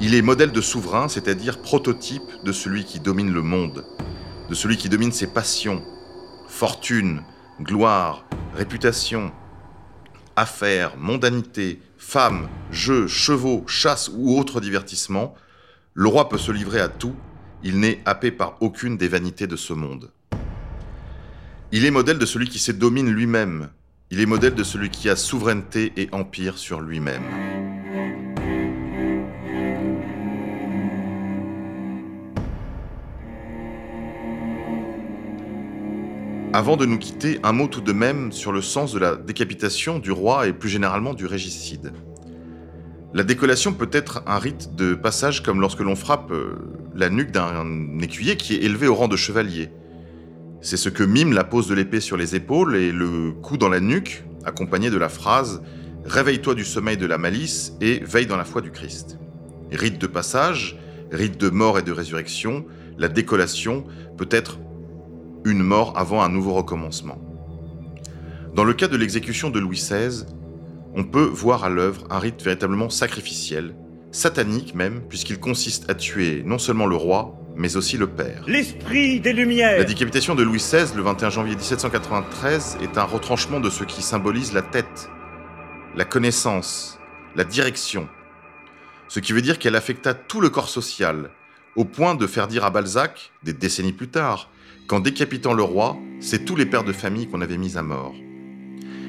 Il 0.00 0.14
est 0.14 0.22
modèle 0.22 0.52
de 0.52 0.60
souverain, 0.60 1.08
c'est-à-dire 1.08 1.58
prototype 1.58 2.30
de 2.44 2.52
celui 2.52 2.84
qui 2.84 3.00
domine 3.00 3.32
le 3.32 3.42
monde, 3.42 3.84
de 4.48 4.54
celui 4.54 4.76
qui 4.76 4.88
domine 4.88 5.10
ses 5.10 5.26
passions, 5.26 5.82
fortune, 6.46 7.22
gloire, 7.60 8.24
réputation, 8.54 9.32
affaires, 10.36 10.96
mondanité, 10.96 11.80
femmes, 11.96 12.48
jeux, 12.70 13.06
chevaux, 13.06 13.64
chasse 13.66 14.10
ou 14.14 14.38
autres 14.38 14.60
divertissements, 14.60 15.34
le 15.94 16.08
roi 16.08 16.28
peut 16.28 16.38
se 16.38 16.52
livrer 16.52 16.80
à 16.80 16.88
tout, 16.88 17.14
il 17.62 17.80
n'est 17.80 18.00
happé 18.04 18.30
par 18.30 18.56
aucune 18.60 18.96
des 18.96 19.08
vanités 19.08 19.46
de 19.46 19.56
ce 19.56 19.72
monde. 19.72 20.10
Il 21.72 21.84
est 21.84 21.90
modèle 21.90 22.18
de 22.18 22.26
celui 22.26 22.48
qui 22.48 22.58
se 22.58 22.72
domine 22.72 23.10
lui-même, 23.10 23.70
il 24.10 24.20
est 24.20 24.26
modèle 24.26 24.54
de 24.54 24.62
celui 24.62 24.90
qui 24.90 25.08
a 25.08 25.16
souveraineté 25.16 25.92
et 25.96 26.08
empire 26.12 26.58
sur 26.58 26.80
lui-même. 26.80 27.75
Avant 36.56 36.78
de 36.78 36.86
nous 36.86 36.96
quitter, 36.96 37.38
un 37.42 37.52
mot 37.52 37.66
tout 37.66 37.82
de 37.82 37.92
même 37.92 38.32
sur 38.32 38.50
le 38.50 38.62
sens 38.62 38.94
de 38.94 38.98
la 38.98 39.14
décapitation 39.14 39.98
du 39.98 40.10
roi 40.10 40.46
et 40.46 40.54
plus 40.54 40.70
généralement 40.70 41.12
du 41.12 41.26
régicide. 41.26 41.92
La 43.12 43.24
décollation 43.24 43.74
peut 43.74 43.90
être 43.92 44.22
un 44.26 44.38
rite 44.38 44.74
de 44.74 44.94
passage 44.94 45.42
comme 45.42 45.60
lorsque 45.60 45.80
l'on 45.80 45.96
frappe 45.96 46.30
euh, 46.30 46.54
la 46.94 47.10
nuque 47.10 47.30
d'un 47.30 47.98
écuyer 48.00 48.38
qui 48.38 48.54
est 48.54 48.62
élevé 48.62 48.86
au 48.86 48.94
rang 48.94 49.06
de 49.06 49.16
chevalier. 49.16 49.68
C'est 50.62 50.78
ce 50.78 50.88
que 50.88 51.02
mime 51.02 51.34
la 51.34 51.44
pose 51.44 51.68
de 51.68 51.74
l'épée 51.74 52.00
sur 52.00 52.16
les 52.16 52.34
épaules 52.34 52.74
et 52.74 52.90
le 52.90 53.32
coup 53.32 53.58
dans 53.58 53.68
la 53.68 53.80
nuque, 53.80 54.24
accompagné 54.46 54.88
de 54.88 54.96
la 54.96 55.10
phrase 55.10 55.62
Réveille-toi 56.06 56.54
du 56.54 56.64
sommeil 56.64 56.96
de 56.96 57.04
la 57.04 57.18
malice 57.18 57.74
et 57.82 57.98
veille 57.98 58.24
dans 58.24 58.38
la 58.38 58.46
foi 58.46 58.62
du 58.62 58.70
Christ. 58.70 59.18
Rite 59.72 60.00
de 60.00 60.06
passage, 60.06 60.78
rite 61.12 61.38
de 61.38 61.50
mort 61.50 61.78
et 61.78 61.82
de 61.82 61.92
résurrection, 61.92 62.64
la 62.96 63.08
décollation 63.08 63.84
peut 64.16 64.28
être 64.30 64.58
une 65.44 65.62
mort 65.62 65.92
avant 65.96 66.22
un 66.22 66.28
nouveau 66.28 66.54
recommencement. 66.54 67.18
Dans 68.54 68.64
le 68.64 68.72
cas 68.72 68.88
de 68.88 68.96
l'exécution 68.96 69.50
de 69.50 69.58
Louis 69.58 69.76
XVI, 69.76 70.24
on 70.94 71.04
peut 71.04 71.24
voir 71.24 71.64
à 71.64 71.68
l'œuvre 71.68 72.04
un 72.08 72.18
rite 72.18 72.42
véritablement 72.42 72.88
sacrificiel, 72.88 73.76
satanique 74.12 74.74
même, 74.74 75.02
puisqu'il 75.08 75.38
consiste 75.38 75.90
à 75.90 75.94
tuer 75.94 76.42
non 76.44 76.58
seulement 76.58 76.86
le 76.86 76.96
roi, 76.96 77.38
mais 77.54 77.76
aussi 77.76 77.96
le 77.96 78.06
père. 78.06 78.44
L'esprit 78.46 79.20
des 79.20 79.32
Lumières 79.32 79.78
La 79.78 79.84
décapitation 79.84 80.34
de 80.34 80.42
Louis 80.42 80.58
XVI 80.58 80.94
le 80.96 81.02
21 81.02 81.30
janvier 81.30 81.54
1793 81.54 82.78
est 82.82 82.98
un 82.98 83.04
retranchement 83.04 83.60
de 83.60 83.70
ce 83.70 83.84
qui 83.84 84.02
symbolise 84.02 84.52
la 84.52 84.62
tête, 84.62 85.10
la 85.94 86.04
connaissance, 86.04 86.98
la 87.34 87.44
direction. 87.44 88.08
Ce 89.08 89.20
qui 89.20 89.32
veut 89.32 89.42
dire 89.42 89.58
qu'elle 89.58 89.76
affecta 89.76 90.14
tout 90.14 90.40
le 90.40 90.48
corps 90.48 90.68
social, 90.68 91.30
au 91.76 91.84
point 91.84 92.14
de 92.14 92.26
faire 92.26 92.48
dire 92.48 92.64
à 92.64 92.70
Balzac, 92.70 93.32
des 93.42 93.52
décennies 93.52 93.92
plus 93.92 94.08
tard, 94.08 94.50
qu'en 94.86 95.00
décapitant 95.00 95.52
le 95.52 95.62
roi, 95.62 95.98
c'est 96.20 96.44
tous 96.44 96.56
les 96.56 96.66
pères 96.66 96.84
de 96.84 96.92
famille 96.92 97.26
qu'on 97.26 97.40
avait 97.40 97.58
mis 97.58 97.76
à 97.76 97.82
mort. 97.82 98.14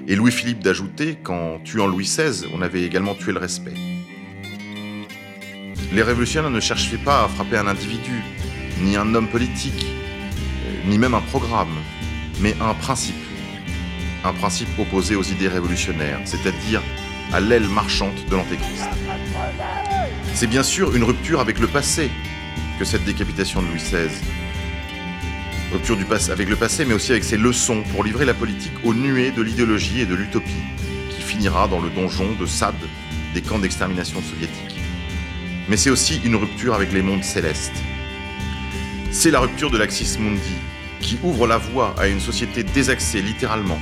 Et 0.08 0.16
Louis-Philippe 0.16 0.64
d'ajouter 0.64 1.18
qu'en 1.22 1.60
tuant 1.60 1.88
Louis 1.88 2.06
XVI, 2.06 2.48
on 2.54 2.62
avait 2.62 2.84
également 2.84 3.14
tué 3.14 3.32
le 3.32 3.40
respect. 3.40 3.74
Les 5.94 6.02
révolutionnaires 6.02 6.52
ne 6.52 6.60
cherchaient 6.60 6.98
pas 6.98 7.24
à 7.24 7.28
frapper 7.28 7.58
un 7.58 7.68
individu, 7.68 8.24
ni 8.82 8.96
un 8.96 9.14
homme 9.14 9.28
politique, 9.28 9.86
euh, 9.86 10.90
ni 10.90 10.98
même 10.98 11.14
un 11.14 11.22
programme, 11.22 11.76
mais 12.42 12.56
un 12.62 12.74
principe. 12.74 13.16
Un 14.24 14.34
principe 14.34 14.68
opposé 14.80 15.16
aux 15.16 15.24
idées 15.24 15.48
révolutionnaires, 15.48 16.20
c'est-à-dire 16.26 16.82
à, 17.32 17.40
l'aile 17.40 17.68
marchante 17.68 18.28
de 18.30 18.36
l'Antéchrist. 18.36 18.90
C'est 20.34 20.48
bien 20.48 20.64
sûr 20.64 20.96
une 20.96 21.04
rupture 21.04 21.40
avec 21.40 21.60
le 21.60 21.68
passé 21.68 22.10
que 22.80 22.86
cette 22.86 23.06
décapitation 23.06 23.62
de 23.62 23.68
Louis 23.68 23.78
XVI, 23.78 24.10
Rupture 25.72 25.98
avec 26.32 26.50
le 26.50 26.56
passé, 26.56 26.86
mais 26.86 26.94
aussi 26.94 27.12
avec 27.12 27.26
ses 27.26 27.36
leçons 27.36 27.84
pour 27.92 28.04
livrer 28.04 28.24
la 28.24 28.34
politique 28.34 28.74
aux 28.86 28.94
nuées 28.94 29.32
de 29.32 29.42
l'idéologie 29.42 30.00
et 30.00 30.06
de 30.06 30.16
l'utopie, 30.16 30.64
qui 31.10 31.22
finira 31.22 31.68
dans 31.68 31.82
le 31.82 31.90
donjon 31.90 32.34
de 32.40 32.46
Sade 32.46 32.76
des 33.34 33.42
camps 33.42 33.60
d'extermination 33.60 34.22
soviétiques. 34.22 34.80
Mais 35.68 35.76
c'est 35.76 35.90
aussi 35.90 36.22
une 36.24 36.38
rupture 36.38 36.74
avec 36.74 36.94
les 36.94 37.02
mondes 37.02 37.24
célestes. 37.24 37.84
C'est 39.12 39.32
la 39.32 39.42
rupture 39.42 39.70
de 39.70 39.78
l'Axis 39.78 40.18
Mundi, 40.20 40.56
qui 41.02 41.20
ouvre 41.22 41.48
la 41.48 41.58
voie 41.58 41.94
à 41.98 42.08
une 42.08 42.22
société 42.22 42.64
désaxée 42.64 43.22
littéralement. 43.22 43.80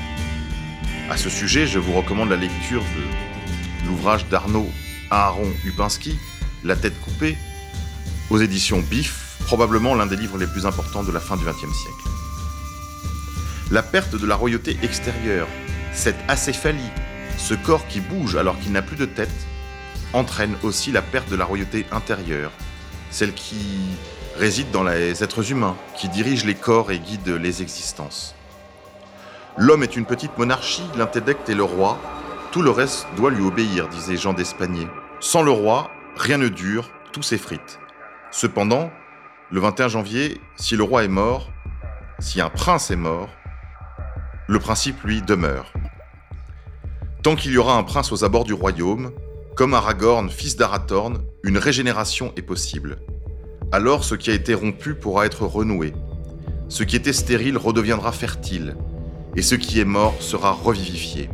À 1.10 1.18
ce 1.18 1.30
sujet, 1.30 1.68
je 1.68 1.78
vous 1.78 1.94
recommande 1.94 2.30
la 2.30 2.36
lecture 2.36 2.82
de 2.82 3.88
l'ouvrage 3.88 4.26
d'Arnaud 4.28 4.70
Aaron 5.12 5.52
Upinski, 5.64 6.18
La 6.64 6.76
tête 6.76 7.00
coupée, 7.02 7.38
aux 8.32 8.40
éditions 8.40 8.80
BIF, 8.80 9.25
probablement 9.46 9.96
l'un 9.96 10.06
des 10.06 10.16
livres 10.16 10.38
les 10.38 10.48
plus 10.48 10.66
importants 10.66 11.04
de 11.04 11.12
la 11.12 11.20
fin 11.20 11.38
du 11.38 11.46
XXe 11.46 11.74
siècle. 11.74 12.08
La 13.72 13.84
perte 13.84 14.16
de 14.16 14.26
la 14.26 14.36
royauté 14.36 14.78
extérieure, 14.84 15.48
cette 15.94 16.18
acéphalie, 16.28 16.92
Ce 17.38 17.54
corps 17.54 17.86
qui 17.88 18.00
bouge 18.00 18.38
alors 18.38 18.58
qu'il 18.60 18.72
n'a 18.72 18.82
plus 18.82 18.96
de 18.96 19.06
tête 19.06 19.30
entraîne 20.14 20.56
aussi 20.64 20.92
la 20.94 21.02
perte 21.02 21.30
de 21.30 21.36
la 21.36 21.44
royauté 21.44 21.86
intérieure, 21.92 22.52
celle 23.12 23.34
qui 23.34 23.58
réside 24.38 24.72
dans 24.72 24.84
les 24.84 25.22
êtres 25.22 25.52
humains, 25.52 25.76
qui 25.98 26.08
dirigent 26.08 26.46
les 26.46 26.56
corps 26.56 26.92
et 26.92 27.00
guident 27.00 27.38
les 27.42 27.62
existences. 27.62 28.36
L'homme 29.58 29.84
est 29.84 29.96
une 29.96 30.06
petite 30.06 30.38
monarchie, 30.38 30.84
l'intellect 30.98 31.50
est 31.50 31.56
le 31.56 31.64
roi, 31.64 32.00
tout 32.52 32.62
le 32.62 32.72
reste 32.72 33.08
doit 33.18 33.32
lui 33.32 33.44
obéir, 33.44 33.90
disait 33.90 34.18
Jean 34.18 34.34
d'Espagné. 34.34 34.88
Sans 35.20 35.44
le 35.44 35.52
roi, 35.52 35.92
rien 36.16 36.38
ne 36.38 36.48
dure, 36.48 36.90
tout 37.12 37.22
s'effrite. 37.22 37.80
Cependant, 38.32 38.92
le 39.52 39.60
21 39.60 39.88
janvier, 39.90 40.42
si 40.56 40.76
le 40.76 40.84
roi 40.84 41.04
est 41.04 41.10
mort, 41.10 41.52
si 42.20 42.42
un 42.42 42.50
prince 42.50 42.90
est 42.90 42.96
mort, 42.96 43.30
le 44.48 44.60
principe, 44.60 45.04
lui, 45.04 45.22
demeure. 45.22 45.72
Tant 47.22 47.36
qu'il 47.36 47.52
y 47.52 47.58
aura 47.58 47.78
un 47.78 47.84
prince 47.84 48.12
aux 48.12 48.24
abords 48.24 48.44
du 48.44 48.54
royaume, 48.54 49.12
comme 49.56 49.74
Aragorn, 49.74 50.30
fils 50.30 50.56
d'Arathorn, 50.56 51.20
une 51.44 51.58
régénération 51.58 52.34
est 52.36 52.42
possible. 52.42 52.98
Alors 53.72 54.04
ce 54.04 54.16
qui 54.16 54.30
a 54.30 54.34
été 54.34 54.54
rompu 54.54 54.96
pourra 54.96 55.26
être 55.26 55.46
renoué. 55.46 55.94
Ce 56.68 56.84
qui 56.84 56.96
était 56.96 57.14
stérile 57.14 57.58
redeviendra 57.58 58.12
fertile, 58.12 58.76
et 59.36 59.42
ce 59.42 59.56
qui 59.56 59.80
est 59.80 59.86
mort 59.86 60.16
sera 60.20 60.52
revivifié. 60.52 61.30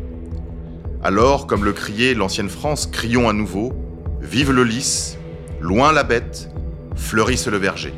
Alors, 1.04 1.48
comme 1.48 1.64
le 1.64 1.74
criait 1.74 2.14
l'ancienne 2.14 2.50
France, 2.50 2.88
crions 2.88 3.30
à 3.30 3.34
nouveau 3.34 3.74
Vive 4.22 4.52
le 4.52 4.64
lys, 4.64 5.18
loin 5.60 5.92
la 5.92 6.04
bête, 6.04 6.52
fleurisse 6.96 7.48
le 7.48 7.58
verger. 7.58 7.94